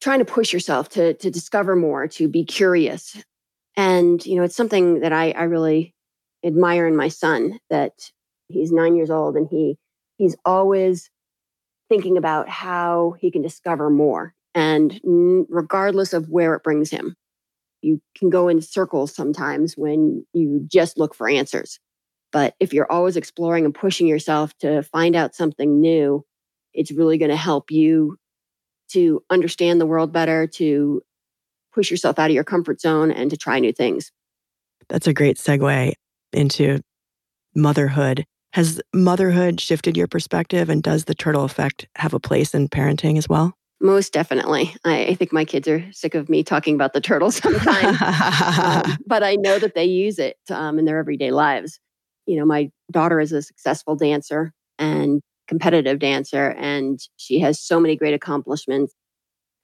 trying 0.00 0.18
to 0.18 0.24
push 0.24 0.52
yourself 0.52 0.88
to, 0.90 1.14
to 1.14 1.30
discover 1.30 1.76
more, 1.76 2.08
to 2.08 2.28
be 2.28 2.44
curious. 2.44 3.16
And, 3.76 4.24
you 4.24 4.36
know, 4.36 4.42
it's 4.42 4.56
something 4.56 5.00
that 5.00 5.12
I, 5.12 5.30
I 5.32 5.44
really 5.44 5.94
admire 6.44 6.86
in 6.86 6.96
my 6.96 7.08
son 7.08 7.58
that 7.70 8.10
he's 8.48 8.72
nine 8.72 8.96
years 8.96 9.10
old 9.10 9.36
and 9.36 9.48
he 9.50 9.78
he's 10.18 10.36
always 10.44 11.10
thinking 11.88 12.16
about 12.16 12.48
how 12.48 13.14
he 13.18 13.30
can 13.30 13.42
discover 13.42 13.88
more 13.88 14.34
and 14.54 15.00
regardless 15.48 16.12
of 16.12 16.28
where 16.28 16.54
it 16.54 16.62
brings 16.62 16.90
him 16.90 17.16
you 17.84 18.00
can 18.16 18.30
go 18.30 18.48
in 18.48 18.60
circles 18.60 19.14
sometimes 19.14 19.76
when 19.76 20.24
you 20.32 20.66
just 20.66 20.98
look 20.98 21.14
for 21.14 21.28
answers. 21.28 21.78
But 22.34 22.56
if 22.58 22.74
you're 22.74 22.90
always 22.90 23.16
exploring 23.16 23.64
and 23.64 23.72
pushing 23.72 24.08
yourself 24.08 24.58
to 24.58 24.82
find 24.82 25.14
out 25.14 25.36
something 25.36 25.80
new, 25.80 26.26
it's 26.74 26.90
really 26.90 27.16
going 27.16 27.30
to 27.30 27.36
help 27.36 27.70
you 27.70 28.18
to 28.88 29.22
understand 29.30 29.80
the 29.80 29.86
world 29.86 30.12
better, 30.12 30.48
to 30.48 31.00
push 31.72 31.92
yourself 31.92 32.18
out 32.18 32.30
of 32.30 32.34
your 32.34 32.42
comfort 32.42 32.80
zone, 32.80 33.12
and 33.12 33.30
to 33.30 33.36
try 33.36 33.60
new 33.60 33.72
things. 33.72 34.10
That's 34.88 35.06
a 35.06 35.14
great 35.14 35.36
segue 35.36 35.92
into 36.32 36.80
motherhood. 37.54 38.24
Has 38.52 38.80
motherhood 38.92 39.60
shifted 39.60 39.96
your 39.96 40.08
perspective, 40.08 40.68
and 40.68 40.82
does 40.82 41.04
the 41.04 41.14
turtle 41.14 41.44
effect 41.44 41.86
have 41.94 42.14
a 42.14 42.20
place 42.20 42.52
in 42.52 42.68
parenting 42.68 43.16
as 43.16 43.28
well? 43.28 43.54
Most 43.80 44.12
definitely. 44.12 44.74
I, 44.84 45.04
I, 45.06 45.14
think 45.14 45.32
my 45.32 45.44
kids 45.44 45.68
are 45.68 45.84
sick 45.92 46.14
of 46.14 46.28
me 46.28 46.42
talking 46.42 46.74
about 46.74 46.94
the 46.94 47.00
turtle 47.00 47.30
sometimes, 47.30 48.00
um, 48.02 48.98
but 49.06 49.22
I 49.22 49.36
know 49.36 49.60
that 49.60 49.76
they 49.76 49.84
use 49.84 50.18
it 50.18 50.38
um, 50.50 50.80
in 50.80 50.84
their 50.84 50.98
everyday 50.98 51.30
lives. 51.30 51.78
You 52.26 52.38
know, 52.38 52.46
my 52.46 52.70
daughter 52.90 53.20
is 53.20 53.32
a 53.32 53.42
successful 53.42 53.96
dancer 53.96 54.52
and 54.78 55.20
competitive 55.48 55.98
dancer, 55.98 56.50
and 56.58 56.98
she 57.16 57.40
has 57.40 57.60
so 57.60 57.78
many 57.78 57.96
great 57.96 58.14
accomplishments. 58.14 58.94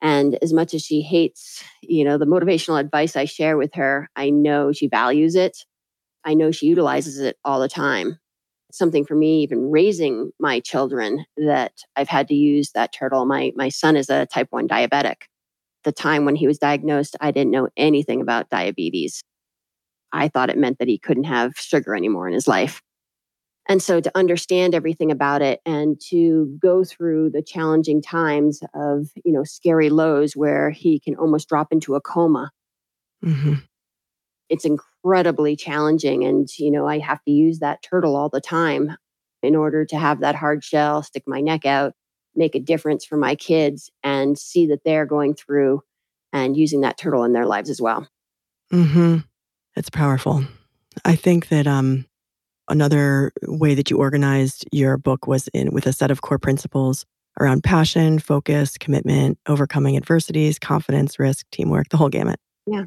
And 0.03 0.39
as 0.43 0.53
much 0.53 0.75
as 0.75 0.83
she 0.83 1.03
hates, 1.03 1.63
you 1.83 2.05
know, 2.05 2.19
the 2.19 2.27
motivational 2.27 2.81
advice 2.81 3.17
I 3.17 3.27
share 3.27 3.57
with 3.57 3.75
her, 3.75 4.09
I 4.17 4.31
know 4.31 4.73
she 4.73 4.89
values 4.89 5.35
it. 5.35 5.59
I 6.25 6.35
know 6.35 6.51
she 6.51 6.67
utilizes 6.67 7.19
it 7.19 7.37
all 7.45 7.61
the 7.61 7.69
time 7.69 8.19
something 8.73 9.05
for 9.05 9.15
me 9.15 9.43
even 9.43 9.71
raising 9.71 10.31
my 10.39 10.61
children 10.61 11.25
that 11.37 11.73
I've 11.97 12.09
had 12.09 12.29
to 12.29 12.35
use 12.35 12.71
that 12.73 12.93
turtle. 12.93 13.27
My 13.27 13.53
my 13.57 13.69
son 13.69 13.97
is 13.97 14.11
a 14.11 14.27
type 14.27 14.49
1 14.51 14.69
diabetic. 14.69 15.23
The 15.85 15.93
time 15.93 16.25
when 16.25 16.37
he 16.37 16.47
was 16.47 16.59
diagnosed, 16.59 17.17
I 17.21 17.31
didn't 17.31 17.53
know 17.53 17.69
anything 17.77 18.21
about 18.21 18.51
diabetes. 18.51 19.23
I 20.13 20.29
thought 20.29 20.51
it 20.51 20.59
meant 20.59 20.79
that 20.79 20.89
he 20.89 20.99
couldn't 20.99 21.25
have 21.25 21.55
sugar 21.57 21.95
anymore 21.95 22.27
in 22.27 22.35
his 22.35 22.49
life. 22.49 22.83
And 23.69 23.83
so 23.83 24.01
to 24.01 24.11
understand 24.17 24.75
everything 24.75 25.11
about 25.11 25.43
it 25.43 25.61
and 25.65 26.01
to 26.09 26.59
go 26.61 26.83
through 26.83 27.31
the 27.31 27.43
challenging 27.43 28.03
times 28.03 28.61
of, 28.75 29.11
you 29.25 29.33
know, 29.33 29.45
scary 29.45 29.91
lows 29.91 30.35
where 30.35 30.71
he 30.71 30.99
can 30.99 31.15
almost 31.15 31.49
drop 31.49 31.73
into 31.73 31.95
a 31.95 32.01
coma. 32.01 32.51
Mm-hmm 33.25 33.55
it's 34.51 34.65
incredibly 34.65 35.57
challenging. 35.57 36.25
And, 36.25 36.49
you 36.59 36.71
know, 36.71 36.87
I 36.87 36.99
have 36.99 37.23
to 37.25 37.31
use 37.31 37.61
that 37.61 37.83
turtle 37.83 38.17
all 38.17 38.29
the 38.29 38.41
time 38.41 38.97
in 39.43 39.57
order 39.57 39.87
to 39.87 39.97
have 39.97 40.21
that 40.21 40.35
hard 40.35 40.63
shell, 40.63 41.03
stick 41.03 41.23
my 41.27 41.41
neck 41.41 41.65
out, 41.65 41.95
make 42.35 42.55
a 42.55 42.61
difference 42.61 43.05
for 43.05 43.17
my 43.17 43.37
kids, 43.37 43.91
and 44.03 44.37
see 44.37 44.67
that 44.67 44.81
they're 44.85 45.07
going 45.07 45.35
through 45.35 45.83
and 46.33 46.57
using 46.57 46.83
that 46.83 46.99
turtle 46.99 47.25
in 47.25 47.33
their 47.33 47.47
lives 47.47 47.71
as 47.71 47.81
well. 47.81 48.09
Hmm. 48.71 49.19
It's 49.77 49.91
powerful. 49.91 50.45
I 51.05 51.17
think 51.17 51.49
that 51.49 51.67
um, 51.67 52.07
another 52.69 53.33
way 53.47 53.75
that 53.75 53.91
you 53.91 53.99
organized 53.99 54.65
your 54.73 54.97
book 54.97 55.27
was 55.27 55.49
in 55.49 55.71
with 55.73 55.87
a 55.87 55.93
set 55.93 56.11
of 56.11 56.23
core 56.23 56.39
principles 56.39 57.05
around 57.39 57.63
passion, 57.63 58.19
focus, 58.19 58.77
commitment, 58.79 59.39
overcoming 59.47 59.97
adversities, 59.97 60.59
confidence, 60.59 61.19
risk, 61.19 61.47
teamwork, 61.53 61.89
the 61.89 61.97
whole 61.97 62.09
gamut. 62.09 62.39
Yeah. 62.67 62.85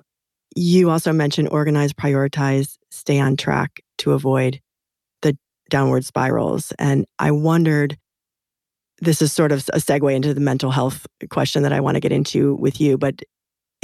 You 0.55 0.89
also 0.89 1.11
mentioned 1.11 1.49
organize, 1.49 1.93
prioritize, 1.93 2.77
stay 2.91 3.19
on 3.19 3.35
track 3.37 3.81
to 3.99 4.11
avoid 4.11 4.59
the 5.21 5.37
downward 5.69 6.05
spirals. 6.05 6.71
And 6.77 7.05
I 7.17 7.31
wondered 7.31 7.97
this 9.01 9.21
is 9.21 9.33
sort 9.33 9.51
of 9.51 9.67
a 9.73 9.77
segue 9.77 10.13
into 10.13 10.33
the 10.33 10.41
mental 10.41 10.71
health 10.71 11.07
question 11.29 11.63
that 11.63 11.73
I 11.73 11.79
want 11.79 11.95
to 11.95 12.01
get 12.01 12.11
into 12.11 12.55
with 12.55 12.79
you. 12.79 12.97
But 12.97 13.21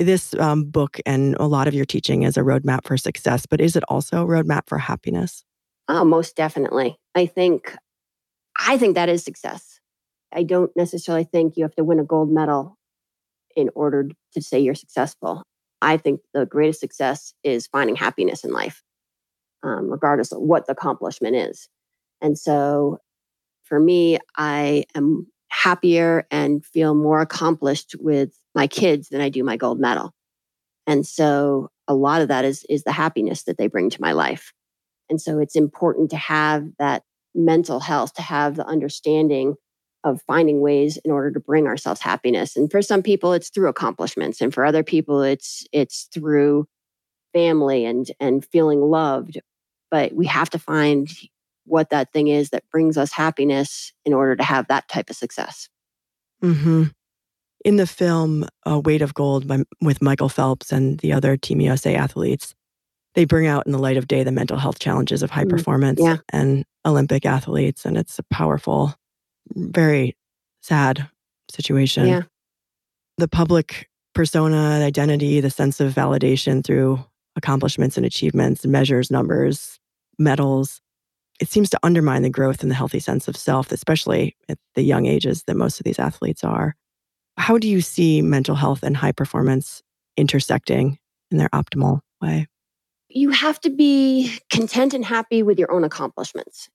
this 0.05 0.33
um, 0.35 0.65
book 0.65 0.99
and 1.05 1.35
a 1.39 1.45
lot 1.45 1.67
of 1.67 1.73
your 1.73 1.85
teaching 1.85 2.23
is 2.23 2.37
a 2.37 2.41
roadmap 2.41 2.85
for 2.85 2.97
success, 2.97 3.45
but 3.45 3.61
is 3.61 3.75
it 3.75 3.83
also 3.87 4.23
a 4.23 4.27
roadmap 4.27 4.63
for 4.67 4.77
happiness? 4.77 5.43
Oh, 5.87 6.03
most 6.05 6.35
definitely. 6.35 6.97
I 7.15 7.25
think, 7.25 7.75
I 8.59 8.77
think 8.77 8.95
that 8.95 9.09
is 9.09 9.23
success. 9.23 9.79
I 10.33 10.43
don't 10.43 10.71
necessarily 10.75 11.23
think 11.23 11.57
you 11.57 11.63
have 11.63 11.75
to 11.75 11.83
win 11.83 11.99
a 11.99 12.03
gold 12.03 12.31
medal 12.31 12.77
in 13.55 13.69
order 13.75 14.09
to 14.33 14.41
say 14.41 14.59
you're 14.59 14.75
successful. 14.75 15.43
I 15.81 15.97
think 15.97 16.21
the 16.33 16.45
greatest 16.45 16.79
success 16.79 17.33
is 17.43 17.67
finding 17.67 17.95
happiness 17.95 18.43
in 18.43 18.51
life, 18.51 18.83
um, 19.63 19.89
regardless 19.89 20.31
of 20.31 20.41
what 20.41 20.65
the 20.65 20.73
accomplishment 20.73 21.35
is. 21.35 21.67
And 22.21 22.37
so 22.37 22.99
for 23.63 23.79
me, 23.79 24.19
I 24.37 24.83
am 24.95 25.27
happier 25.49 26.25
and 26.31 26.65
feel 26.65 26.95
more 26.95 27.21
accomplished 27.21 27.95
with 27.99 28.31
my 28.55 28.67
kids 28.67 29.09
than 29.09 29.21
I 29.21 29.29
do 29.29 29.43
my 29.43 29.57
gold 29.57 29.79
medal. 29.79 30.13
And 30.87 31.05
so 31.05 31.69
a 31.87 31.93
lot 31.93 32.21
of 32.21 32.27
that 32.29 32.45
is, 32.45 32.65
is 32.69 32.83
the 32.83 32.91
happiness 32.91 33.43
that 33.43 33.57
they 33.57 33.67
bring 33.67 33.89
to 33.89 34.01
my 34.01 34.11
life. 34.11 34.53
And 35.09 35.19
so 35.19 35.39
it's 35.39 35.55
important 35.55 36.11
to 36.11 36.17
have 36.17 36.67
that 36.77 37.03
mental 37.35 37.79
health, 37.79 38.13
to 38.13 38.21
have 38.21 38.55
the 38.55 38.65
understanding 38.65 39.55
of 40.03 40.21
finding 40.23 40.61
ways 40.61 40.97
in 40.97 41.11
order 41.11 41.31
to 41.31 41.39
bring 41.39 41.67
ourselves 41.67 41.99
happiness 41.99 42.55
and 42.55 42.71
for 42.71 42.81
some 42.81 43.03
people 43.03 43.33
it's 43.33 43.49
through 43.49 43.67
accomplishments 43.67 44.39
and 44.39 44.53
for 44.53 44.63
other 44.63 44.83
people 44.83 45.21
it's 45.21 45.65
it's 45.73 46.07
through 46.13 46.65
family 47.33 47.85
and 47.85 48.09
and 48.19 48.45
feeling 48.45 48.79
loved 48.79 49.41
but 49.91 50.13
we 50.13 50.25
have 50.25 50.49
to 50.49 50.57
find 50.57 51.11
what 51.69 51.89
that 51.89 52.11
thing 52.11 52.27
is 52.27 52.49
that 52.49 52.63
brings 52.71 52.97
us 52.97 53.11
happiness 53.11 53.93
in 54.05 54.13
order 54.13 54.35
to 54.35 54.43
have 54.43 54.67
that 54.67 54.87
type 54.87 55.09
of 55.09 55.15
success 55.15 55.69
mm-hmm. 56.43 56.83
in 57.63 57.75
the 57.77 57.87
film 57.87 58.45
uh, 58.69 58.79
weight 58.79 59.01
of 59.01 59.13
gold 59.13 59.47
by, 59.47 59.59
with 59.81 60.01
michael 60.01 60.29
phelps 60.29 60.71
and 60.71 60.99
the 60.99 61.13
other 61.13 61.37
team 61.37 61.61
usa 61.61 61.95
athletes 61.95 62.55
they 63.15 63.25
bring 63.25 63.47
out 63.47 63.65
in 63.65 63.71
the 63.71 63.79
light 63.79 63.97
of 63.97 64.07
day 64.07 64.23
the 64.23 64.31
mental 64.31 64.57
health 64.57 64.79
challenges 64.79 65.23
of 65.23 65.31
high 65.31 65.43
mm, 65.43 65.49
performance 65.49 65.99
yeah. 66.01 66.17
and 66.31 66.63
Olympic 66.85 67.25
athletes. 67.25 67.85
And 67.85 67.97
it's 67.97 68.19
a 68.19 68.23
powerful, 68.31 68.95
very 69.55 70.15
sad 70.61 71.09
situation. 71.51 72.07
Yeah. 72.07 72.21
The 73.17 73.27
public 73.27 73.89
persona, 74.13 74.81
identity, 74.85 75.41
the 75.41 75.49
sense 75.49 75.79
of 75.79 75.93
validation 75.93 76.63
through 76.63 77.03
accomplishments 77.35 77.97
and 77.97 78.05
achievements, 78.05 78.65
measures, 78.65 79.11
numbers, 79.11 79.79
medals, 80.17 80.81
it 81.39 81.49
seems 81.49 81.69
to 81.69 81.79
undermine 81.83 82.21
the 82.21 82.29
growth 82.29 82.61
and 82.61 82.69
the 82.69 82.75
healthy 82.75 82.99
sense 82.99 83.27
of 83.27 83.37
self, 83.37 83.71
especially 83.71 84.35
at 84.49 84.57
the 84.75 84.83
young 84.83 85.05
ages 85.05 85.43
that 85.43 85.55
most 85.55 85.79
of 85.79 85.85
these 85.85 85.99
athletes 85.99 86.43
are. 86.43 86.75
How 87.37 87.57
do 87.57 87.67
you 87.67 87.81
see 87.81 88.21
mental 88.21 88.55
health 88.55 88.83
and 88.83 88.95
high 88.95 89.13
performance 89.13 89.81
intersecting 90.17 90.99
in 91.31 91.37
their 91.37 91.49
optimal 91.49 92.01
way? 92.21 92.47
You 93.07 93.29
have 93.29 93.59
to 93.61 93.69
be 93.69 94.37
content 94.51 94.93
and 94.93 95.05
happy 95.05 95.41
with 95.41 95.57
your 95.57 95.71
own 95.71 95.83
accomplishments. 95.83 96.69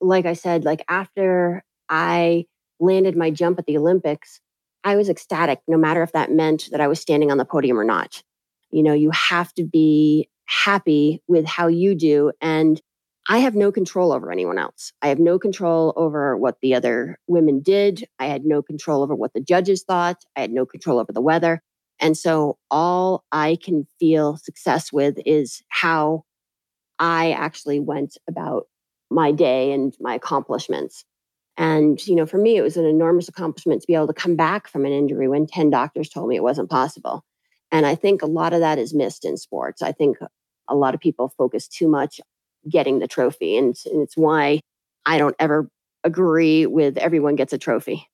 Like 0.00 0.24
I 0.24 0.34
said, 0.34 0.64
like 0.64 0.84
after 0.88 1.64
I 1.88 2.46
landed 2.80 3.16
my 3.16 3.30
jump 3.30 3.58
at 3.58 3.66
the 3.66 3.76
Olympics, 3.76 4.40
I 4.84 4.96
was 4.96 5.08
ecstatic, 5.08 5.60
no 5.66 5.76
matter 5.76 6.02
if 6.02 6.12
that 6.12 6.30
meant 6.30 6.68
that 6.70 6.80
I 6.80 6.86
was 6.86 7.00
standing 7.00 7.32
on 7.32 7.38
the 7.38 7.44
podium 7.44 7.78
or 7.78 7.84
not. 7.84 8.22
You 8.70 8.84
know, 8.84 8.92
you 8.92 9.10
have 9.10 9.52
to 9.54 9.64
be 9.64 10.28
happy 10.44 11.22
with 11.26 11.44
how 11.44 11.66
you 11.66 11.94
do. 11.94 12.32
And 12.40 12.80
I 13.30 13.38
have 13.38 13.54
no 13.54 13.70
control 13.70 14.12
over 14.12 14.32
anyone 14.32 14.58
else. 14.58 14.92
I 15.02 15.08
have 15.08 15.18
no 15.18 15.38
control 15.38 15.92
over 15.96 16.36
what 16.36 16.56
the 16.62 16.74
other 16.74 17.18
women 17.26 17.60
did. 17.60 18.06
I 18.18 18.26
had 18.26 18.46
no 18.46 18.62
control 18.62 19.02
over 19.02 19.14
what 19.14 19.34
the 19.34 19.40
judges 19.40 19.84
thought. 19.86 20.24
I 20.34 20.40
had 20.40 20.50
no 20.50 20.64
control 20.64 20.98
over 20.98 21.12
the 21.12 21.20
weather. 21.20 21.62
And 22.00 22.16
so 22.16 22.56
all 22.70 23.24
I 23.30 23.58
can 23.62 23.86
feel 24.00 24.38
success 24.38 24.92
with 24.92 25.18
is 25.26 25.62
how 25.68 26.24
I 26.98 27.32
actually 27.32 27.80
went 27.80 28.16
about 28.28 28.66
my 29.10 29.32
day 29.32 29.72
and 29.72 29.94
my 30.00 30.14
accomplishments. 30.14 31.04
And, 31.58 32.04
you 32.06 32.14
know, 32.14 32.24
for 32.24 32.38
me, 32.38 32.56
it 32.56 32.62
was 32.62 32.76
an 32.76 32.86
enormous 32.86 33.28
accomplishment 33.28 33.82
to 33.82 33.86
be 33.86 33.94
able 33.94 34.06
to 34.06 34.12
come 34.14 34.36
back 34.36 34.68
from 34.68 34.86
an 34.86 34.92
injury 34.92 35.28
when 35.28 35.46
10 35.46 35.70
doctors 35.70 36.08
told 36.08 36.28
me 36.28 36.36
it 36.36 36.42
wasn't 36.42 36.70
possible. 36.70 37.24
And 37.70 37.84
I 37.84 37.94
think 37.94 38.22
a 38.22 38.26
lot 38.26 38.54
of 38.54 38.60
that 38.60 38.78
is 38.78 38.94
missed 38.94 39.24
in 39.24 39.36
sports. 39.36 39.82
I 39.82 39.92
think 39.92 40.18
a 40.68 40.74
lot 40.74 40.94
of 40.94 41.00
people 41.00 41.32
focus 41.36 41.68
too 41.68 41.88
much 41.88 42.20
getting 42.68 42.98
the 42.98 43.08
trophy. 43.08 43.56
And, 43.56 43.76
and 43.86 44.02
it's 44.02 44.16
why 44.16 44.60
I 45.06 45.18
don't 45.18 45.36
ever 45.38 45.68
agree 46.04 46.66
with 46.66 46.96
everyone 46.98 47.36
gets 47.36 47.52
a 47.52 47.58
trophy 47.58 48.06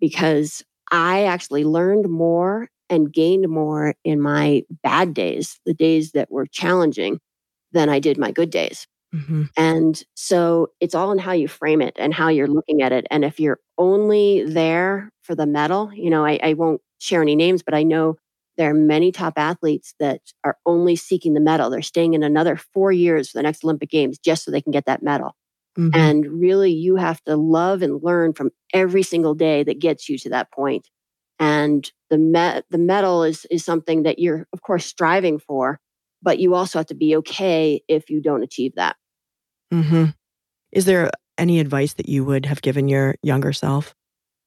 because 0.00 0.64
I 0.92 1.24
actually 1.24 1.64
learned 1.64 2.08
more 2.08 2.68
and 2.88 3.12
gained 3.12 3.48
more 3.48 3.94
in 4.04 4.20
my 4.20 4.62
bad 4.82 5.14
days, 5.14 5.58
the 5.66 5.74
days 5.74 6.12
that 6.12 6.30
were 6.30 6.46
challenging, 6.46 7.18
than 7.72 7.88
I 7.88 7.98
did 7.98 8.16
my 8.16 8.30
good 8.30 8.50
days. 8.50 8.86
Mm-hmm. 9.14 9.44
And 9.56 10.02
so 10.14 10.68
it's 10.80 10.94
all 10.94 11.12
in 11.12 11.18
how 11.18 11.32
you 11.32 11.48
frame 11.48 11.82
it 11.82 11.94
and 11.98 12.14
how 12.14 12.28
you're 12.28 12.48
looking 12.48 12.82
at 12.82 12.92
it. 12.92 13.06
And 13.10 13.24
if 13.24 13.40
you're 13.40 13.58
only 13.78 14.44
there 14.44 15.10
for 15.22 15.34
the 15.34 15.46
medal, 15.46 15.92
you 15.92 16.10
know, 16.10 16.24
I, 16.24 16.38
I 16.42 16.52
won't 16.54 16.80
share 17.00 17.22
any 17.22 17.36
names, 17.36 17.62
but 17.62 17.74
I 17.74 17.82
know 17.82 18.16
there 18.56 18.70
are 18.70 18.74
many 18.74 19.12
top 19.12 19.34
athletes 19.36 19.94
that 20.00 20.20
are 20.44 20.56
only 20.66 20.96
seeking 20.96 21.34
the 21.34 21.40
medal. 21.40 21.70
They're 21.70 21.82
staying 21.82 22.14
in 22.14 22.22
another 22.22 22.56
four 22.56 22.92
years 22.92 23.30
for 23.30 23.38
the 23.38 23.42
next 23.42 23.64
Olympic 23.64 23.90
Games 23.90 24.18
just 24.18 24.44
so 24.44 24.50
they 24.50 24.60
can 24.60 24.72
get 24.72 24.86
that 24.86 25.02
medal. 25.02 25.36
Mm-hmm. 25.78 25.98
And 25.98 26.26
really, 26.26 26.72
you 26.72 26.96
have 26.96 27.22
to 27.24 27.36
love 27.36 27.82
and 27.82 28.02
learn 28.02 28.32
from 28.32 28.50
every 28.72 29.02
single 29.02 29.34
day 29.34 29.62
that 29.62 29.78
gets 29.78 30.08
you 30.08 30.18
to 30.18 30.30
that 30.30 30.50
point. 30.50 30.88
And 31.38 31.90
the 32.08 32.16
met 32.16 32.64
the 32.70 32.78
medal 32.78 33.22
is 33.22 33.44
is 33.50 33.64
something 33.64 34.04
that 34.04 34.18
you're, 34.18 34.46
of 34.54 34.62
course, 34.62 34.86
striving 34.86 35.38
for, 35.38 35.78
but 36.22 36.38
you 36.38 36.54
also 36.54 36.78
have 36.78 36.86
to 36.86 36.94
be 36.94 37.14
okay 37.16 37.82
if 37.88 38.08
you 38.08 38.22
don't 38.22 38.42
achieve 38.42 38.72
that. 38.76 38.96
Mm-hmm. 39.72 40.06
Is 40.72 40.86
there 40.86 41.10
any 41.36 41.60
advice 41.60 41.92
that 41.94 42.08
you 42.08 42.24
would 42.24 42.46
have 42.46 42.62
given 42.62 42.88
your 42.88 43.16
younger 43.22 43.52
self? 43.52 43.94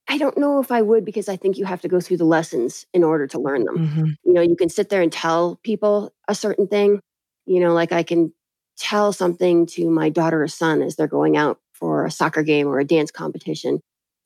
I 0.10 0.18
don't 0.18 0.38
know 0.38 0.60
if 0.60 0.72
I 0.72 0.82
would 0.82 1.06
because 1.06 1.30
I 1.30 1.38
think 1.38 1.58
you 1.58 1.66
have 1.66 1.82
to 1.82 1.88
go 1.88 2.00
through 2.00 2.18
the 2.18 2.26
lessons 2.26 2.88
in 2.94 3.04
order 3.04 3.28
to 3.28 3.40
learn 3.40 3.64
them. 3.64 3.78
Mm-hmm. 3.78 4.06
You 4.26 4.34
know, 4.34 4.42
you 4.42 4.56
can 4.56 4.68
sit 4.68 4.90
there 4.90 5.04
and 5.04 5.12
tell 5.12 5.60
people 5.64 6.12
a 6.28 6.34
certain 6.34 6.68
thing. 6.68 7.00
You 7.46 7.60
know, 7.60 7.74
like 7.74 7.92
I 7.92 8.02
can 8.02 8.34
tell 8.78 9.14
something 9.14 9.68
to 9.68 9.90
my 9.90 10.10
daughter 10.10 10.42
or 10.42 10.48
son 10.48 10.82
as 10.82 10.96
they're 10.96 11.08
going 11.08 11.38
out 11.38 11.60
for 11.74 12.06
a 12.06 12.12
soccer 12.12 12.42
game 12.42 12.68
or 12.68 12.80
a 12.80 12.86
dance 12.86 13.12
competition. 13.12 13.82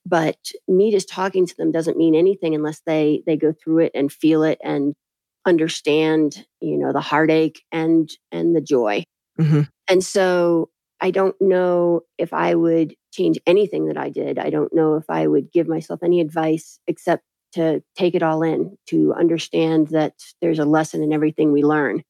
But 0.06 0.38
me 0.68 0.90
just 0.92 1.10
talking 1.10 1.46
to 1.46 1.56
them 1.58 1.72
doesn't 1.72 1.98
mean 1.98 2.16
anything 2.16 2.56
unless 2.56 2.82
they 2.86 3.22
they 3.26 3.36
go 3.36 3.52
through 3.54 3.80
it 3.80 3.92
and 3.94 4.12
feel 4.12 4.44
it 4.44 4.60
and 4.64 4.94
understand, 5.46 6.46
you 6.62 6.78
know, 6.78 6.94
the 6.94 7.02
heartache 7.02 7.62
and 7.72 8.10
and 8.32 8.56
the 8.56 8.62
joy. 8.62 9.04
Mm-hmm. 9.40 9.62
And 9.90 10.04
so 10.04 10.70
I 11.04 11.12
don't 11.12 11.36
know 11.42 12.02
if 12.18 12.32
I 12.32 12.56
would 12.56 12.96
change 13.12 13.38
anything 13.46 13.88
that 13.88 13.98
I 13.98 14.10
did. 14.10 14.40
I 14.40 14.50
don't 14.50 14.74
know 14.74 14.96
if 14.96 15.04
I 15.10 15.28
would 15.28 15.52
give 15.52 15.68
myself 15.68 16.00
any 16.02 16.22
advice 16.22 16.80
except 16.88 17.24
to 17.56 17.84
take 17.94 18.16
it 18.16 18.24
all 18.24 18.42
in, 18.42 18.78
to 18.88 19.14
understand 19.14 19.90
that 19.90 20.14
there's 20.42 20.60
a 20.60 20.66
lesson 20.66 21.04
in 21.04 21.12
everything 21.12 21.52
we 21.52 21.62
learn. 21.62 22.04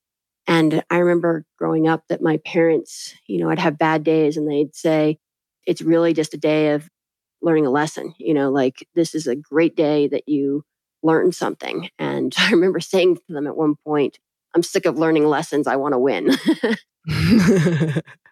And 0.46 0.84
I 0.92 0.98
remember 0.98 1.44
growing 1.58 1.88
up 1.88 2.04
that 2.10 2.22
my 2.22 2.38
parents, 2.46 3.16
you 3.26 3.40
know, 3.40 3.50
I'd 3.50 3.58
have 3.58 3.80
bad 3.80 4.04
days 4.04 4.38
and 4.38 4.48
they'd 4.48 4.76
say, 4.76 5.18
it's 5.66 5.82
really 5.82 6.14
just 6.14 6.36
a 6.36 6.38
day 6.38 6.74
of 6.74 6.88
learning 7.42 7.66
a 7.66 7.72
lesson. 7.72 8.14
You 8.20 8.36
know, 8.36 8.52
like 8.52 8.88
this 8.94 9.16
is 9.16 9.26
a 9.26 9.36
great 9.36 9.76
day 9.76 10.08
that 10.10 10.30
you 10.30 10.64
learned 11.02 11.34
something. 11.34 11.90
And 11.98 12.32
I 12.38 12.52
remember 12.52 12.80
saying 12.80 13.16
to 13.16 13.22
them 13.30 13.48
at 13.48 13.58
one 13.58 13.74
point, 13.84 14.20
I'm 14.54 14.62
sick 14.62 14.86
of 14.86 15.00
learning 15.00 15.26
lessons. 15.26 15.66
I 15.66 15.78
want 15.78 15.94
to 15.94 16.00
win. 16.00 16.38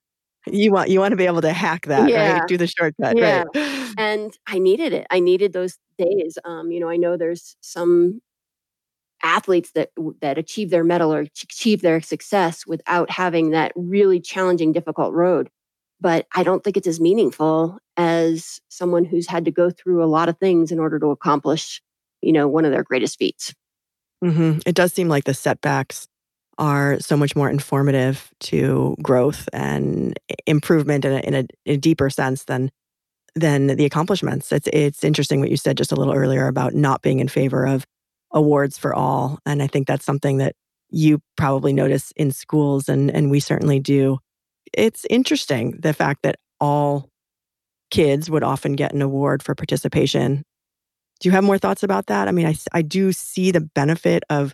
you 0.48 0.72
want 0.72 0.90
you 0.90 1.00
want 1.00 1.12
to 1.12 1.16
be 1.16 1.26
able 1.26 1.42
to 1.42 1.54
hack 1.54 1.86
that 1.86 2.10
yeah. 2.10 2.40
right 2.40 2.48
do 2.48 2.58
the 2.58 2.68
shortcut 2.68 3.18
yeah. 3.18 3.44
right 3.56 3.94
and 3.98 4.38
i 4.48 4.58
needed 4.58 4.94
it 4.94 5.06
i 5.10 5.20
needed 5.20 5.54
those 5.54 5.78
days 5.98 6.38
um 6.46 6.72
you 6.72 6.80
know 6.80 6.90
i 6.90 6.98
know 6.98 7.18
there's 7.18 7.56
some 7.62 8.22
athletes 9.24 9.72
that 9.76 9.92
that 10.20 10.38
achieve 10.38 10.72
their 10.72 10.84
medal 10.84 11.14
or 11.14 11.20
achieve 11.20 11.82
their 11.82 12.02
success 12.02 12.66
without 12.66 13.10
having 13.10 13.52
that 13.52 13.72
really 13.76 14.20
challenging 14.20 14.72
difficult 14.72 15.14
road 15.14 15.50
but 16.00 16.26
i 16.34 16.44
don't 16.44 16.64
think 16.64 16.76
it's 16.76 16.88
as 16.88 17.00
meaningful 17.00 17.78
as 17.98 18.60
someone 18.70 19.06
who's 19.06 19.28
had 19.28 19.46
to 19.46 19.52
go 19.52 19.70
through 19.70 20.04
a 20.04 20.08
lot 20.08 20.28
of 20.28 20.38
things 20.40 20.72
in 20.72 20.80
order 20.80 20.98
to 20.98 21.08
accomplish 21.08 21.82
you 22.22 22.32
know 22.32 22.48
one 22.48 22.66
of 22.66 22.72
their 22.72 22.84
greatest 22.84 23.20
feats 23.20 23.54
mm-hmm. 24.24 24.58
it 24.66 24.74
does 24.74 24.92
seem 24.92 25.08
like 25.08 25.26
the 25.26 25.36
setbacks 25.36 26.08
are 26.62 27.00
so 27.00 27.18
much 27.18 27.36
more 27.36 27.50
informative 27.50 28.30
to 28.40 28.96
growth 29.02 29.50
and 29.52 30.18
improvement 30.46 31.04
in 31.04 31.12
a, 31.12 31.20
in 31.22 31.34
a, 31.34 31.40
in 31.66 31.74
a 31.74 31.78
deeper 31.78 32.10
sense 32.10 32.46
than 32.46 32.72
than 33.34 33.68
the 33.68 33.86
accomplishments. 33.86 34.52
It's 34.52 34.70
it's 34.72 35.04
interesting 35.04 35.40
what 35.40 35.50
you 35.50 35.58
said 35.58 35.76
just 35.78 35.92
a 35.92 35.96
little 35.96 36.14
earlier 36.14 36.48
about 36.48 36.76
not 36.76 37.02
being 37.02 37.20
in 37.20 37.28
favor 37.28 37.66
of 37.66 37.86
awards 38.32 38.78
for 38.78 38.94
all, 38.94 39.40
and 39.46 39.64
I 39.64 39.68
think 39.68 39.88
that's 39.88 40.06
something 40.06 40.38
that 40.38 40.56
you 40.90 41.20
probably 41.36 41.74
notice 41.74 42.14
in 42.16 42.32
schools, 42.32 42.88
and 42.88 43.10
and 43.10 43.32
we 43.32 43.40
certainly 43.40 43.80
do. 43.80 44.20
It's 44.72 45.04
interesting 45.10 45.80
the 45.80 45.94
fact 45.94 46.22
that 46.22 46.36
all 46.60 47.10
kids 47.90 48.30
would 48.30 48.44
often 48.44 48.74
get 48.74 48.94
an 48.94 49.02
award 49.02 49.42
for 49.42 49.56
participation. 49.56 50.44
Do 51.20 51.30
you 51.30 51.34
have 51.34 51.44
more 51.44 51.58
thoughts 51.58 51.82
about 51.82 52.06
that? 52.08 52.28
I 52.28 52.32
mean, 52.32 52.46
I 52.46 52.56
I 52.72 52.84
do 52.84 53.12
see 53.14 53.50
the 53.50 53.62
benefit 53.62 54.24
of 54.30 54.54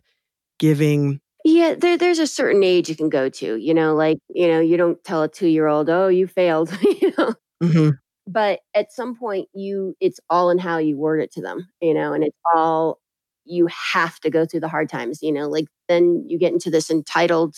giving 0.58 1.20
yeah, 1.47 1.75
there, 1.75 1.97
there's 1.97 2.19
a 2.19 2.27
certain 2.27 2.62
age 2.63 2.89
you 2.89 2.95
can 2.95 3.10
go 3.10 3.29
to, 3.29 3.55
you 3.55 3.73
know, 3.73 3.95
like, 3.95 4.19
you 4.29 4.47
know, 4.47 4.60
you 4.60 4.75
don't 4.75 5.01
tell 5.03 5.23
a 5.23 5.29
two 5.29 5.47
year 5.47 5.67
old, 5.67 5.89
oh, 5.89 6.10
you 6.10 6.27
failed, 6.27 6.77
you 7.01 7.13
know. 7.17 7.33
Mm-hmm. 7.63 7.89
But 8.27 8.60
at 8.75 8.91
some 8.91 9.15
point, 9.15 9.47
you, 9.53 9.95
it's 10.01 10.19
all 10.29 10.49
in 10.49 10.57
how 10.57 10.77
you 10.77 10.97
word 10.97 11.21
it 11.21 11.31
to 11.33 11.41
them, 11.41 11.69
you 11.81 11.93
know, 11.93 12.12
and 12.12 12.25
it's 12.25 12.38
all, 12.53 12.99
you 13.45 13.67
have 13.67 14.19
to 14.19 14.29
go 14.29 14.45
through 14.45 14.60
the 14.60 14.67
hard 14.67 14.89
times, 14.89 15.19
you 15.21 15.31
know, 15.31 15.47
like 15.47 15.67
then 15.88 16.25
you 16.27 16.38
get 16.38 16.51
into 16.51 16.69
this 16.69 16.91
entitled 16.91 17.55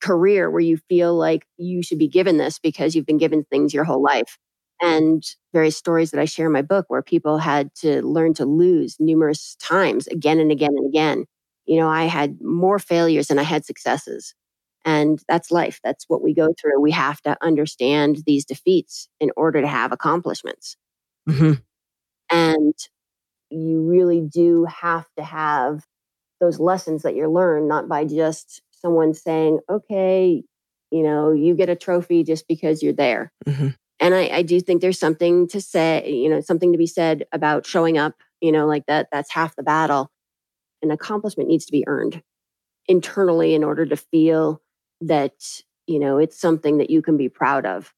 career 0.00 0.50
where 0.50 0.62
you 0.62 0.78
feel 0.88 1.14
like 1.14 1.44
you 1.58 1.82
should 1.82 1.98
be 1.98 2.08
given 2.08 2.38
this 2.38 2.58
because 2.58 2.94
you've 2.94 3.04
been 3.04 3.18
given 3.18 3.44
things 3.44 3.74
your 3.74 3.84
whole 3.84 4.02
life. 4.02 4.38
And 4.80 5.22
various 5.52 5.76
stories 5.76 6.10
that 6.12 6.20
I 6.20 6.24
share 6.24 6.46
in 6.46 6.52
my 6.52 6.62
book 6.62 6.86
where 6.88 7.02
people 7.02 7.36
had 7.36 7.74
to 7.80 8.00
learn 8.00 8.32
to 8.34 8.46
lose 8.46 8.96
numerous 8.98 9.56
times 9.60 10.06
again 10.06 10.40
and 10.40 10.50
again 10.50 10.72
and 10.74 10.88
again 10.88 11.26
you 11.66 11.78
know, 11.78 11.88
I 11.88 12.04
had 12.04 12.40
more 12.40 12.78
failures 12.78 13.28
than 13.28 13.38
I 13.38 13.44
had 13.44 13.64
successes. 13.64 14.34
And 14.84 15.20
that's 15.28 15.50
life. 15.50 15.80
That's 15.84 16.06
what 16.08 16.22
we 16.22 16.34
go 16.34 16.54
through. 16.60 16.80
We 16.80 16.92
have 16.92 17.20
to 17.22 17.36
understand 17.42 18.22
these 18.26 18.44
defeats 18.44 19.08
in 19.20 19.30
order 19.36 19.60
to 19.60 19.68
have 19.68 19.92
accomplishments. 19.92 20.76
Mm-hmm. 21.28 21.52
And 22.30 22.74
you 23.50 23.82
really 23.82 24.22
do 24.22 24.64
have 24.64 25.06
to 25.16 25.24
have 25.24 25.84
those 26.40 26.58
lessons 26.58 27.02
that 27.02 27.14
you 27.14 27.28
learn, 27.28 27.68
not 27.68 27.88
by 27.88 28.04
just 28.04 28.62
someone 28.70 29.12
saying, 29.12 29.60
okay, 29.68 30.42
you 30.90 31.02
know, 31.02 31.32
you 31.32 31.54
get 31.54 31.68
a 31.68 31.76
trophy 31.76 32.24
just 32.24 32.48
because 32.48 32.82
you're 32.82 32.92
there. 32.92 33.32
Mm-hmm. 33.46 33.68
And 34.00 34.14
I, 34.14 34.28
I 34.28 34.42
do 34.42 34.60
think 34.60 34.80
there's 34.80 34.98
something 34.98 35.46
to 35.48 35.60
say, 35.60 36.10
you 36.10 36.30
know, 36.30 36.40
something 36.40 36.72
to 36.72 36.78
be 36.78 36.86
said 36.86 37.26
about 37.32 37.66
showing 37.66 37.98
up, 37.98 38.14
you 38.40 38.50
know, 38.50 38.66
like 38.66 38.86
that, 38.86 39.08
that's 39.12 39.30
half 39.30 39.54
the 39.56 39.62
battle 39.62 40.10
an 40.82 40.90
accomplishment 40.90 41.48
needs 41.48 41.66
to 41.66 41.72
be 41.72 41.84
earned 41.86 42.22
internally 42.86 43.54
in 43.54 43.62
order 43.64 43.86
to 43.86 43.96
feel 43.96 44.60
that, 45.00 45.34
you 45.86 45.98
know, 45.98 46.18
it's 46.18 46.38
something 46.38 46.78
that 46.78 46.90
you 46.90 47.02
can 47.02 47.16
be 47.16 47.28
proud 47.28 47.66
of. 47.66 47.92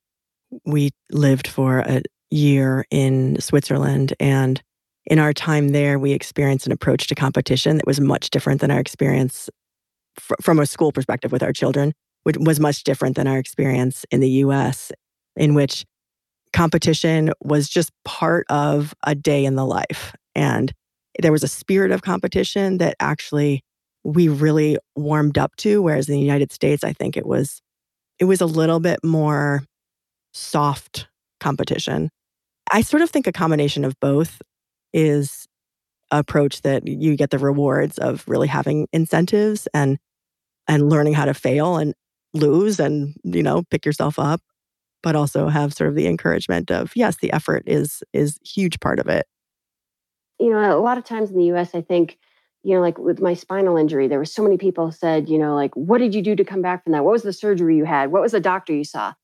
We 0.64 0.90
lived 1.10 1.46
for 1.46 1.78
a 1.78 2.02
year 2.30 2.84
in 2.90 3.40
Switzerland 3.40 4.14
and 4.20 4.62
in 5.06 5.18
our 5.18 5.32
time 5.32 5.68
there, 5.68 5.98
we 5.98 6.12
experienced 6.12 6.66
an 6.66 6.72
approach 6.72 7.08
to 7.08 7.14
competition 7.14 7.76
that 7.78 7.86
was 7.86 8.00
much 8.00 8.30
different 8.30 8.60
than 8.60 8.70
our 8.70 8.78
experience 8.78 9.50
fr- 10.18 10.34
from 10.40 10.58
a 10.58 10.66
school 10.66 10.92
perspective 10.92 11.32
with 11.32 11.42
our 11.42 11.52
children, 11.52 11.92
which 12.22 12.36
was 12.38 12.60
much 12.60 12.84
different 12.84 13.16
than 13.16 13.26
our 13.26 13.38
experience 13.38 14.04
in 14.10 14.20
the 14.20 14.30
US, 14.30 14.92
in 15.36 15.54
which 15.54 15.84
competition 16.52 17.32
was 17.40 17.68
just 17.68 17.90
part 18.04 18.46
of 18.48 18.94
a 19.04 19.14
day 19.14 19.44
in 19.44 19.56
the 19.56 19.66
life. 19.66 20.14
And 20.34 20.72
there 21.20 21.32
was 21.32 21.42
a 21.42 21.48
spirit 21.48 21.90
of 21.90 22.02
competition 22.02 22.78
that 22.78 22.96
actually 23.00 23.62
we 24.04 24.28
really 24.28 24.78
warmed 24.96 25.38
up 25.38 25.54
to. 25.56 25.82
Whereas 25.82 26.08
in 26.08 26.14
the 26.14 26.20
United 26.20 26.52
States, 26.52 26.82
I 26.84 26.92
think 26.92 27.16
it 27.16 27.26
was 27.26 27.60
it 28.18 28.24
was 28.24 28.40
a 28.40 28.46
little 28.46 28.80
bit 28.80 29.00
more 29.04 29.62
soft 30.32 31.08
competition. 31.40 32.10
I 32.70 32.82
sort 32.82 33.02
of 33.02 33.10
think 33.10 33.26
a 33.26 33.32
combination 33.32 33.84
of 33.84 33.98
both 34.00 34.40
is 34.92 35.46
approach 36.10 36.62
that 36.62 36.86
you 36.86 37.16
get 37.16 37.30
the 37.30 37.38
rewards 37.38 37.98
of 37.98 38.24
really 38.28 38.48
having 38.48 38.86
incentives 38.92 39.66
and 39.74 39.98
and 40.68 40.88
learning 40.88 41.14
how 41.14 41.24
to 41.24 41.34
fail 41.34 41.76
and 41.76 41.94
lose 42.34 42.78
and 42.78 43.14
you 43.24 43.42
know 43.42 43.62
pick 43.70 43.84
yourself 43.84 44.18
up 44.18 44.40
but 45.02 45.16
also 45.16 45.48
have 45.48 45.72
sort 45.72 45.88
of 45.88 45.96
the 45.96 46.06
encouragement 46.06 46.70
of 46.70 46.92
yes 46.94 47.16
the 47.20 47.32
effort 47.32 47.62
is 47.66 48.02
is 48.12 48.38
huge 48.44 48.78
part 48.80 48.98
of 48.98 49.08
it 49.08 49.26
you 50.42 50.50
know 50.50 50.76
a 50.76 50.80
lot 50.80 50.98
of 50.98 51.04
times 51.04 51.30
in 51.30 51.38
the 51.38 51.44
us 51.44 51.74
i 51.74 51.80
think 51.80 52.18
you 52.64 52.74
know 52.74 52.80
like 52.80 52.98
with 52.98 53.20
my 53.20 53.34
spinal 53.34 53.76
injury 53.76 54.08
there 54.08 54.18
were 54.18 54.24
so 54.24 54.42
many 54.42 54.58
people 54.58 54.90
said 54.90 55.28
you 55.28 55.38
know 55.38 55.54
like 55.54 55.74
what 55.74 55.98
did 55.98 56.14
you 56.14 56.22
do 56.22 56.34
to 56.34 56.44
come 56.44 56.62
back 56.62 56.82
from 56.82 56.92
that? 56.92 57.04
What 57.04 57.12
was 57.12 57.22
the 57.22 57.32
surgery 57.32 57.76
you 57.76 57.84
had? 57.84 58.10
What 58.10 58.22
was 58.22 58.32
the 58.32 58.40
doctor 58.40 58.74
you 58.74 58.84
saw? 58.84 59.14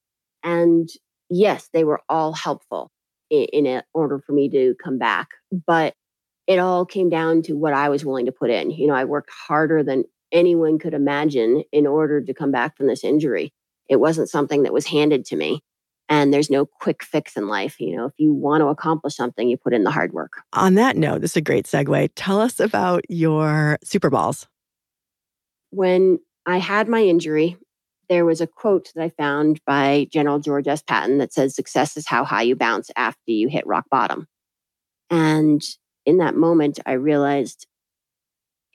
And 0.45 0.89
yes 1.29 1.69
they 1.73 1.85
were 1.85 2.01
all 2.09 2.33
helpful 2.33 2.91
in, 3.31 3.67
in 3.67 3.83
order 3.93 4.19
for 4.19 4.33
me 4.33 4.49
to 4.51 4.75
come 4.83 4.99
back 4.99 5.29
but 5.67 5.95
it 6.47 6.59
all 6.59 6.87
came 6.87 7.11
down 7.11 7.43
to 7.43 7.53
what 7.53 7.75
i 7.75 7.89
was 7.89 8.05
willing 8.05 8.27
to 8.27 8.33
put 8.33 8.51
in. 8.51 8.71
You 8.71 8.87
know 8.87 8.95
i 8.95 9.05
worked 9.05 9.31
harder 9.31 9.83
than 9.83 10.05
anyone 10.31 10.79
could 10.79 10.95
imagine 10.95 11.65
in 11.73 11.87
order 11.87 12.21
to 12.21 12.35
come 12.35 12.53
back 12.53 12.77
from 12.77 12.87
this 12.87 13.03
injury. 13.03 13.53
It 13.89 13.97
wasn't 13.97 14.29
something 14.29 14.65
that 14.65 14.75
was 14.75 14.87
handed 14.87 15.25
to 15.27 15.37
me 15.37 15.63
and 16.09 16.33
there's 16.33 16.51
no 16.51 16.67
quick 16.67 17.03
fix 17.03 17.37
in 17.37 17.49
life. 17.49 17.81
You 17.81 17.97
know, 17.97 18.07
if 18.07 18.15
you 18.17 18.33
want 18.33 18.63
to 18.63 18.69
accomplish 18.69 19.15
something, 19.15 19.49
you 19.49 19.57
put 19.57 19.75
in 19.75 19.85
the 19.85 19.91
hard 19.91 20.13
work. 20.13 20.43
On 20.55 20.75
that 20.75 20.97
note, 20.97 21.21
this 21.21 21.33
is 21.33 21.37
a 21.37 21.43
great 21.43 21.67
segue. 21.67 22.11
Tell 22.17 22.41
us 22.41 22.61
about 22.61 23.05
your 23.09 23.79
Super 23.85 24.11
Balls. 24.11 24.47
When 25.71 26.19
I 26.47 26.59
had 26.59 26.89
my 26.89 27.03
injury, 27.03 27.59
there 28.09 28.25
was 28.25 28.41
a 28.41 28.47
quote 28.47 28.91
that 28.95 29.03
I 29.03 29.11
found 29.11 29.61
by 29.67 30.09
General 30.11 30.39
George 30.39 30.67
S. 30.67 30.83
Patton 30.83 31.19
that 31.19 31.33
says, 31.33 31.55
Success 31.55 31.97
is 31.97 32.07
how 32.07 32.25
high 32.25 32.43
you 32.43 32.57
bounce 32.57 32.91
after 32.97 33.31
you 33.31 33.49
hit 33.49 33.67
rock 33.67 33.85
bottom. 33.91 34.27
And 35.11 35.63
in 36.07 36.19
that 36.19 36.35
moment, 36.35 36.81
I 36.87 36.93
realized, 36.93 37.67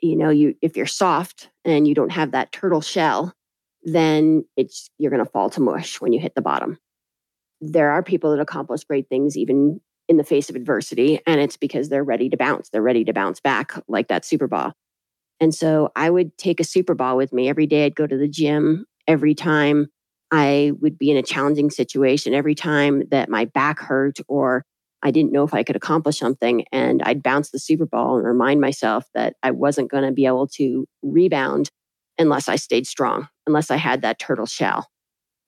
you 0.01 0.15
know, 0.15 0.29
you 0.29 0.55
if 0.61 0.77
you're 0.77 0.85
soft 0.85 1.49
and 1.65 1.87
you 1.87 1.95
don't 1.95 2.11
have 2.11 2.31
that 2.31 2.51
turtle 2.51 2.81
shell, 2.81 3.33
then 3.81 4.45
it's 4.55 4.91
you're 4.99 5.11
going 5.11 5.23
to 5.23 5.31
fall 5.31 5.49
to 5.51 5.61
mush 5.61 5.99
when 5.99 6.13
you 6.13 6.19
hit 6.19 6.35
the 6.35 6.41
bottom 6.41 6.77
there 7.71 7.91
are 7.91 8.03
people 8.03 8.31
that 8.31 8.41
accomplish 8.41 8.83
great 8.83 9.07
things 9.07 9.37
even 9.37 9.79
in 10.09 10.17
the 10.17 10.23
face 10.23 10.49
of 10.49 10.55
adversity 10.55 11.19
and 11.25 11.39
it's 11.39 11.55
because 11.55 11.87
they're 11.89 12.03
ready 12.03 12.29
to 12.29 12.35
bounce 12.35 12.69
they're 12.69 12.81
ready 12.81 13.05
to 13.05 13.13
bounce 13.13 13.39
back 13.39 13.71
like 13.87 14.09
that 14.09 14.25
super 14.25 14.47
ball 14.47 14.73
and 15.39 15.55
so 15.55 15.89
i 15.95 16.09
would 16.09 16.37
take 16.37 16.59
a 16.59 16.65
super 16.65 16.93
ball 16.93 17.15
with 17.15 17.31
me. 17.31 17.47
Every 17.47 17.65
day 17.65 17.85
i'd 17.85 17.95
go 17.95 18.05
to 18.07 18.17
the 18.17 18.27
gym. 18.27 18.85
Every 19.07 19.33
time 19.33 19.87
i 20.31 20.71
would 20.81 20.97
be 20.97 21.09
in 21.09 21.17
a 21.17 21.23
challenging 21.23 21.69
situation 21.69 22.33
every 22.33 22.55
time 22.55 23.03
that 23.11 23.29
my 23.29 23.45
back 23.45 23.79
hurt 23.79 24.17
or 24.27 24.65
i 25.01 25.11
didn't 25.11 25.31
know 25.31 25.43
if 25.43 25.53
i 25.53 25.63
could 25.63 25.75
accomplish 25.75 26.19
something 26.19 26.65
and 26.71 27.01
i'd 27.03 27.23
bounce 27.23 27.51
the 27.51 27.59
super 27.59 27.85
ball 27.85 28.17
and 28.17 28.25
remind 28.25 28.59
myself 28.59 29.05
that 29.13 29.35
i 29.41 29.51
wasn't 29.51 29.89
going 29.89 30.03
to 30.03 30.11
be 30.11 30.25
able 30.25 30.47
to 30.47 30.85
rebound 31.01 31.69
unless 32.17 32.49
i 32.49 32.55
stayed 32.55 32.87
strong 32.87 33.27
unless 33.47 33.71
i 33.71 33.77
had 33.77 34.01
that 34.01 34.19
turtle 34.19 34.45
shell 34.45 34.87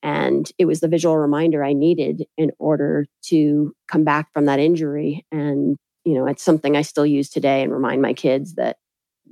and 0.06 0.52
it 0.60 0.66
was 0.66 0.82
the 0.82 0.88
visual 0.88 1.18
reminder 1.18 1.64
I 1.64 1.74
needed 1.74 2.28
in 2.38 2.52
order 2.60 3.08
to 3.30 3.74
come 3.88 4.04
back 4.04 4.32
from 4.32 4.46
that 4.46 4.60
injury. 4.60 5.26
And, 5.32 5.78
you 6.04 6.14
know, 6.14 6.28
it's 6.28 6.44
something 6.44 6.78
I 6.78 6.84
still 6.84 7.08
use 7.08 7.28
today 7.28 7.64
and 7.64 7.74
remind 7.74 8.04
my 8.04 8.14
kids 8.14 8.54
that, 8.54 8.78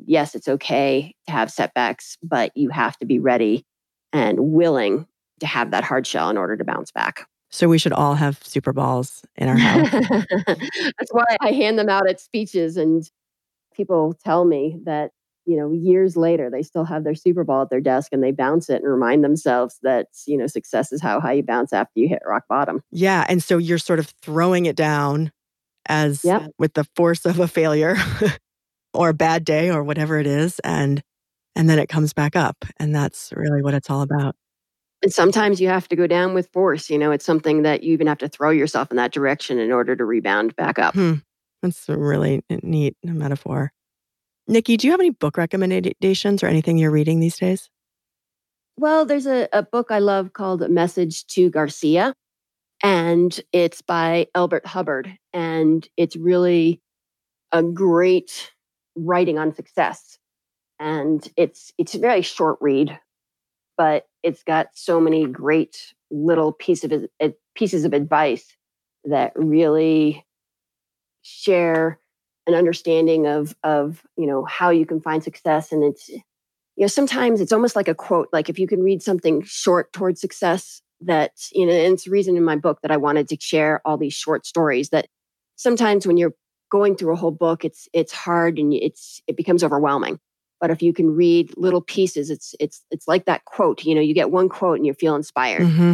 yes, 0.08 0.34
it's 0.34 0.48
okay 0.48 1.14
to 1.28 1.32
have 1.32 1.52
setbacks, 1.52 2.18
but 2.24 2.52
you 2.56 2.70
have 2.70 2.98
to 2.98 3.06
be 3.06 3.20
ready 3.20 3.68
and 4.12 4.40
willing 4.40 5.06
to 5.42 5.46
have 5.46 5.70
that 5.70 5.84
hard 5.84 6.08
shell 6.08 6.32
in 6.32 6.38
order 6.38 6.58
to 6.58 6.64
bounce 6.64 6.92
back. 6.92 7.28
So 7.52 7.68
we 7.68 7.78
should 7.78 7.94
all 7.94 8.16
have 8.16 8.44
super 8.44 8.74
balls 8.74 9.22
in 9.36 9.50
our 9.50 9.58
house. 9.58 9.92
That's 10.48 11.12
why 11.12 11.38
I 11.40 11.52
hand 11.52 11.78
them 11.78 11.90
out 11.90 12.10
at 12.10 12.20
speeches 12.20 12.78
and 12.78 13.08
people 13.76 14.18
tell 14.26 14.44
me 14.44 14.80
that 14.86 15.12
you 15.46 15.58
know, 15.58 15.72
years 15.72 16.16
later, 16.16 16.50
they 16.50 16.62
still 16.62 16.86
have 16.86 17.04
their 17.04 17.16
Super 17.16 17.44
Ball 17.44 17.64
at 17.64 17.70
their 17.70 17.82
desk 17.82 18.10
and 18.12 18.24
they 18.24 18.32
bounce 18.32 18.70
it 18.70 18.82
and 18.82 18.92
remind 18.92 19.24
themselves 19.24 19.80
that, 19.84 20.08
you 20.26 20.38
know, 20.38 20.48
success 20.48 20.92
is 20.92 21.02
how 21.02 21.20
high 21.20 21.34
you 21.34 21.44
bounce 21.44 21.74
after 21.74 22.00
you 22.00 22.08
hit 22.08 22.22
rock 22.26 22.44
bottom. 22.48 22.82
Yeah. 22.92 23.26
And 23.28 23.44
so 23.44 23.58
you're 23.58 23.78
sort 23.78 24.00
of 24.00 24.14
throwing 24.22 24.66
it 24.66 24.76
down 24.76 25.32
as 25.88 26.24
yep. 26.24 26.50
with 26.58 26.74
the 26.74 26.86
force 26.96 27.26
of 27.26 27.40
a 27.40 27.48
failure 27.48 27.98
or 28.94 29.10
a 29.10 29.14
bad 29.14 29.44
day 29.44 29.70
or 29.70 29.84
whatever 29.84 30.18
it 30.20 30.28
is. 30.28 30.60
And 30.60 31.04
and 31.56 31.70
then 31.70 31.78
it 31.78 31.88
comes 31.88 32.14
back 32.14 32.36
up. 32.36 32.66
And 32.78 32.96
that's 32.96 33.32
really 33.36 33.62
what 33.62 33.76
it's 33.76 33.90
all 33.90 34.02
about. 34.02 34.36
And 35.04 35.14
sometimes 35.14 35.60
you 35.60 35.68
have 35.68 35.88
to 35.90 35.96
go 35.96 36.08
down 36.08 36.34
with 36.34 36.50
force. 36.52 36.90
You 36.90 36.98
know, 36.98 37.12
it's 37.12 37.26
something 37.26 37.64
that 37.64 37.84
you 37.84 37.94
even 37.94 38.08
have 38.08 38.18
to 38.20 38.30
throw 38.30 38.50
yourself 38.50 38.90
in 38.90 38.98
that 38.98 39.12
direction 39.12 39.60
in 39.60 39.72
order 39.72 39.96
to 39.96 40.06
rebound 40.06 40.56
back 40.56 40.80
up. 40.80 40.96
Hmm. 40.96 41.16
That's 41.62 41.88
a 41.90 41.98
really 41.98 42.44
neat 42.50 42.96
metaphor. 43.04 43.72
Nikki, 44.48 44.78
do 44.78 44.88
you 44.88 44.92
have 44.92 45.00
any 45.00 45.10
book 45.10 45.38
recommendations 45.38 46.44
or 46.44 46.48
anything 46.48 46.78
you're 46.78 46.92
reading 46.92 47.20
these 47.20 47.38
days? 47.38 47.70
Well, 48.78 49.06
there's 49.06 49.28
a, 49.28 49.48
a 49.54 49.64
book 49.64 49.88
I 49.92 50.00
love 50.00 50.34
called 50.34 50.68
Message 50.70 51.26
to 51.28 51.50
Garcia, 51.50 52.14
and 52.82 53.40
it's 53.52 53.82
by 53.82 54.28
Elbert 54.36 54.66
Hubbard. 54.66 55.18
And 55.32 55.88
it's 55.96 56.16
really 56.16 56.82
a 57.52 57.64
great 57.64 58.52
writing 58.96 59.38
on 59.38 59.54
success. 59.54 60.18
And 60.80 61.26
it's 61.38 61.72
it's 61.78 61.96
a 61.96 62.00
very 62.00 62.24
short 62.24 62.58
read, 62.60 63.00
but 63.78 64.08
it's 64.24 64.44
got 64.44 64.68
so 64.74 65.00
many 65.00 65.26
great 65.26 65.94
little 66.12 66.52
piece 66.52 66.84
of, 66.84 66.92
uh, 67.22 67.30
pieces 67.56 67.86
of 67.86 67.94
advice 67.94 68.56
that 69.06 69.32
really 69.36 70.26
share 71.22 72.00
an 72.48 72.54
understanding 72.54 73.28
of 73.28 73.56
of 73.64 74.04
you 74.18 74.28
know 74.28 74.44
how 74.46 74.70
you 74.70 74.86
can 74.86 75.02
find 75.02 75.24
success 75.24 75.72
and 75.72 75.84
it's 75.84 76.10
you 76.10 76.22
know 76.78 76.88
sometimes 76.88 77.42
it's 77.42 77.52
almost 77.52 77.76
like 77.76 77.88
a 77.88 77.96
quote 77.96 78.30
like 78.34 78.50
if 78.50 78.60
you 78.60 78.68
can 78.68 78.82
read 78.82 79.02
something 79.02 79.42
short 79.44 79.92
towards 79.94 80.20
success 80.20 80.82
that 81.02 81.32
you 81.52 81.66
know 81.66 81.74
and 81.74 81.94
it's 81.94 82.06
the 82.06 82.12
reason 82.12 82.38
in 82.38 82.44
my 82.44 82.56
book 82.56 82.80
that 82.82 82.92
i 82.92 82.98
wanted 82.98 83.28
to 83.28 83.38
share 83.40 83.82
all 83.86 83.98
these 83.98 84.14
short 84.14 84.46
stories 84.46 84.90
that 84.90 85.08
sometimes 85.56 86.06
when 86.06 86.18
you're 86.18 86.34
going 86.72 86.96
through 86.96 87.14
a 87.14 87.18
whole 87.18 87.32
book 87.32 87.64
it's 87.64 87.88
it's 87.94 88.12
hard 88.12 88.58
and 88.58 88.74
it's 88.74 89.22
it 89.28 89.38
becomes 89.38 89.64
overwhelming 89.64 90.20
but 90.60 90.72
if 90.72 90.82
you 90.82 90.94
can 90.94 91.10
read 91.10 91.54
little 91.58 91.82
pieces 91.82 92.30
it's 92.30 92.56
it's 92.60 92.84
it's 92.90 93.08
like 93.08 93.26
that 93.26 93.46
quote 93.46 93.84
you 93.84 93.94
know 93.94 94.02
you 94.02 94.14
get 94.14 94.32
one 94.32 94.50
quote 94.50 94.78
and 94.78 94.86
you 94.86 94.94
feel 94.94 95.16
inspired 95.16 95.62
mm-hmm. 95.62 95.94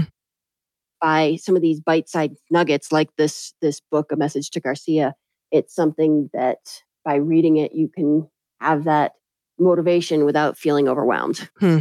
by 1.01 1.35
some 1.35 1.55
of 1.55 1.61
these 1.61 1.79
bite-sized 1.79 2.39
nuggets 2.49 2.91
like 2.91 3.09
this 3.17 3.53
this 3.61 3.81
book 3.91 4.11
a 4.11 4.15
message 4.15 4.49
to 4.51 4.59
garcia 4.59 5.13
it's 5.51 5.75
something 5.75 6.29
that 6.33 6.81
by 7.05 7.15
reading 7.15 7.57
it, 7.57 7.73
you 7.73 7.87
can 7.87 8.29
have 8.59 8.85
that 8.85 9.13
motivation 9.57 10.25
without 10.25 10.57
feeling 10.57 10.87
overwhelmed. 10.87 11.49
Hmm. 11.57 11.79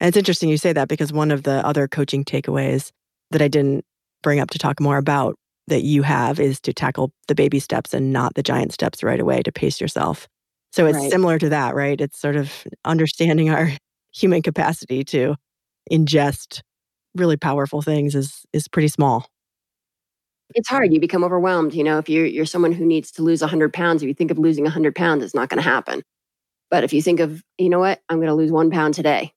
And 0.00 0.08
it's 0.08 0.16
interesting 0.16 0.48
you 0.48 0.58
say 0.58 0.72
that 0.72 0.88
because 0.88 1.12
one 1.12 1.30
of 1.30 1.42
the 1.42 1.64
other 1.66 1.88
coaching 1.88 2.24
takeaways 2.24 2.92
that 3.30 3.42
I 3.42 3.48
didn't 3.48 3.84
bring 4.22 4.40
up 4.40 4.50
to 4.50 4.58
talk 4.58 4.80
more 4.80 4.98
about 4.98 5.36
that 5.66 5.82
you 5.82 6.02
have 6.02 6.40
is 6.40 6.60
to 6.60 6.72
tackle 6.72 7.12
the 7.26 7.34
baby 7.34 7.58
steps 7.58 7.92
and 7.92 8.12
not 8.12 8.34
the 8.34 8.42
giant 8.42 8.72
steps 8.72 9.02
right 9.02 9.20
away 9.20 9.42
to 9.42 9.52
pace 9.52 9.80
yourself. 9.80 10.28
So 10.72 10.86
it's 10.86 10.98
right. 10.98 11.10
similar 11.10 11.38
to 11.38 11.48
that, 11.48 11.74
right? 11.74 12.00
It's 12.00 12.20
sort 12.20 12.36
of 12.36 12.64
understanding 12.84 13.50
our 13.50 13.70
human 14.14 14.42
capacity 14.42 15.04
to 15.04 15.34
ingest 15.90 16.62
really 17.14 17.36
powerful 17.36 17.82
things 17.82 18.14
is 18.14 18.44
is 18.52 18.68
pretty 18.68 18.88
small 18.88 19.26
it's 20.54 20.68
hard. 20.68 20.92
You 20.92 21.00
become 21.00 21.24
overwhelmed. 21.24 21.74
You 21.74 21.84
know, 21.84 21.98
if 21.98 22.08
you're 22.08 22.26
you're 22.26 22.46
someone 22.46 22.72
who 22.72 22.86
needs 22.86 23.10
to 23.12 23.22
lose 23.22 23.40
100 23.40 23.72
pounds, 23.72 24.02
if 24.02 24.08
you 24.08 24.14
think 24.14 24.30
of 24.30 24.38
losing 24.38 24.64
100 24.64 24.94
pounds, 24.94 25.22
it's 25.22 25.34
not 25.34 25.48
going 25.48 25.62
to 25.62 25.68
happen. 25.68 26.02
But 26.70 26.84
if 26.84 26.92
you 26.92 27.02
think 27.02 27.20
of, 27.20 27.42
you 27.56 27.68
know 27.68 27.78
what, 27.78 28.00
I'm 28.08 28.18
going 28.18 28.28
to 28.28 28.34
lose 28.34 28.52
one 28.52 28.70
pound 28.70 28.94
today, 28.94 29.32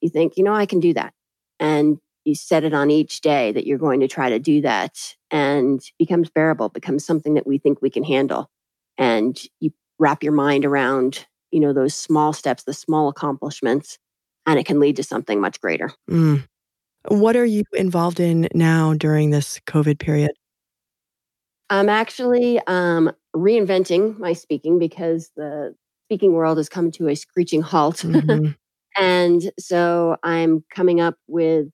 you 0.00 0.10
think, 0.10 0.36
you 0.36 0.44
know, 0.44 0.54
I 0.54 0.66
can 0.66 0.80
do 0.80 0.92
that, 0.94 1.14
and 1.58 1.98
you 2.24 2.34
set 2.34 2.64
it 2.64 2.74
on 2.74 2.90
each 2.90 3.20
day 3.20 3.52
that 3.52 3.66
you're 3.66 3.78
going 3.78 4.00
to 4.00 4.08
try 4.08 4.28
to 4.28 4.38
do 4.38 4.60
that, 4.62 5.14
and 5.30 5.80
becomes 5.98 6.28
bearable, 6.30 6.68
becomes 6.68 7.04
something 7.04 7.34
that 7.34 7.46
we 7.46 7.58
think 7.58 7.80
we 7.80 7.90
can 7.90 8.04
handle, 8.04 8.50
and 8.98 9.40
you 9.60 9.72
wrap 9.98 10.22
your 10.22 10.32
mind 10.32 10.64
around, 10.66 11.26
you 11.50 11.60
know, 11.60 11.72
those 11.72 11.94
small 11.94 12.32
steps, 12.32 12.64
the 12.64 12.74
small 12.74 13.08
accomplishments, 13.08 13.98
and 14.44 14.58
it 14.58 14.66
can 14.66 14.80
lead 14.80 14.96
to 14.96 15.02
something 15.02 15.40
much 15.40 15.60
greater. 15.60 15.90
Mm. 16.10 16.46
What 17.08 17.36
are 17.36 17.44
you 17.46 17.62
involved 17.72 18.20
in 18.20 18.48
now 18.52 18.92
during 18.94 19.30
this 19.30 19.60
COVID 19.66 19.98
period? 19.98 20.32
I'm 21.68 21.88
actually 21.88 22.60
um, 22.66 23.10
reinventing 23.34 24.18
my 24.18 24.32
speaking 24.32 24.78
because 24.78 25.30
the 25.36 25.74
speaking 26.06 26.32
world 26.32 26.58
has 26.58 26.68
come 26.68 26.90
to 26.92 27.08
a 27.08 27.16
screeching 27.16 27.62
halt. 27.62 27.96
Mm-hmm. 28.06 28.52
and 28.96 29.52
so 29.58 30.16
I'm 30.22 30.64
coming 30.72 31.00
up 31.00 31.16
with 31.26 31.66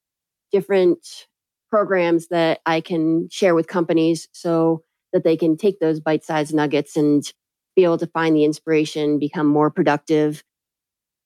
different 0.50 1.26
programs 1.70 2.28
that 2.28 2.60
I 2.66 2.80
can 2.80 3.28
share 3.30 3.54
with 3.54 3.66
companies 3.66 4.28
so 4.32 4.82
that 5.12 5.24
they 5.24 5.36
can 5.36 5.56
take 5.56 5.78
those 5.78 6.00
bite 6.00 6.24
sized 6.24 6.54
nuggets 6.54 6.96
and 6.96 7.22
be 7.76 7.84
able 7.84 7.98
to 7.98 8.06
find 8.06 8.36
the 8.36 8.44
inspiration, 8.44 9.18
become 9.18 9.46
more 9.46 9.70
productive, 9.70 10.42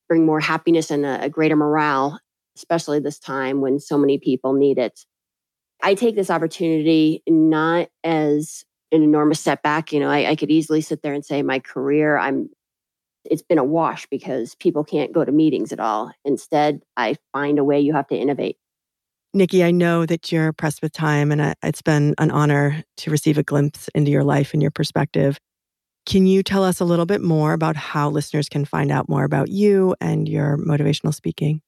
bring 0.08 0.24
more 0.24 0.40
happiness 0.40 0.90
and 0.90 1.04
a, 1.04 1.24
a 1.24 1.28
greater 1.28 1.56
morale, 1.56 2.20
especially 2.56 3.00
this 3.00 3.18
time 3.18 3.60
when 3.60 3.80
so 3.80 3.98
many 3.98 4.18
people 4.18 4.52
need 4.52 4.78
it. 4.78 5.04
I 5.82 5.94
take 5.94 6.16
this 6.16 6.30
opportunity 6.30 7.22
not 7.28 7.88
as 8.02 8.64
an 8.92 9.02
enormous 9.02 9.40
setback. 9.40 9.92
You 9.92 10.00
know, 10.00 10.10
I, 10.10 10.30
I 10.30 10.36
could 10.36 10.50
easily 10.50 10.80
sit 10.80 11.02
there 11.02 11.12
and 11.12 11.24
say 11.24 11.42
my 11.42 11.58
career, 11.58 12.18
I'm 12.18 12.50
it's 13.30 13.42
been 13.42 13.58
a 13.58 13.64
wash 13.64 14.06
because 14.06 14.54
people 14.54 14.84
can't 14.84 15.12
go 15.12 15.24
to 15.24 15.32
meetings 15.32 15.72
at 15.72 15.80
all. 15.80 16.12
Instead, 16.24 16.82
I 16.96 17.16
find 17.32 17.58
a 17.58 17.64
way 17.64 17.80
you 17.80 17.92
have 17.92 18.06
to 18.08 18.16
innovate. 18.16 18.56
Nikki, 19.34 19.64
I 19.64 19.70
know 19.70 20.06
that 20.06 20.32
you're 20.32 20.52
pressed 20.52 20.80
with 20.80 20.92
time, 20.92 21.30
and 21.30 21.40
uh, 21.40 21.54
it's 21.62 21.82
been 21.82 22.14
an 22.18 22.30
honor 22.30 22.84
to 22.98 23.10
receive 23.10 23.36
a 23.36 23.42
glimpse 23.42 23.88
into 23.94 24.10
your 24.10 24.24
life 24.24 24.52
and 24.52 24.62
your 24.62 24.70
perspective. 24.70 25.38
Can 26.06 26.26
you 26.26 26.42
tell 26.42 26.62
us 26.64 26.80
a 26.80 26.84
little 26.84 27.04
bit 27.04 27.20
more 27.20 27.52
about 27.52 27.76
how 27.76 28.08
listeners 28.08 28.48
can 28.48 28.64
find 28.64 28.90
out 28.90 29.08
more 29.08 29.24
about 29.24 29.48
you 29.48 29.94
and 30.00 30.28
your 30.28 30.56
motivational 30.56 31.12
speaking? 31.12 31.60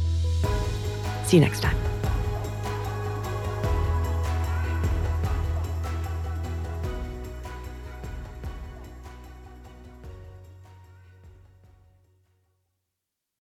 See 1.25 1.37
you 1.39 1.43
next 1.43 1.61
time. 1.61 1.90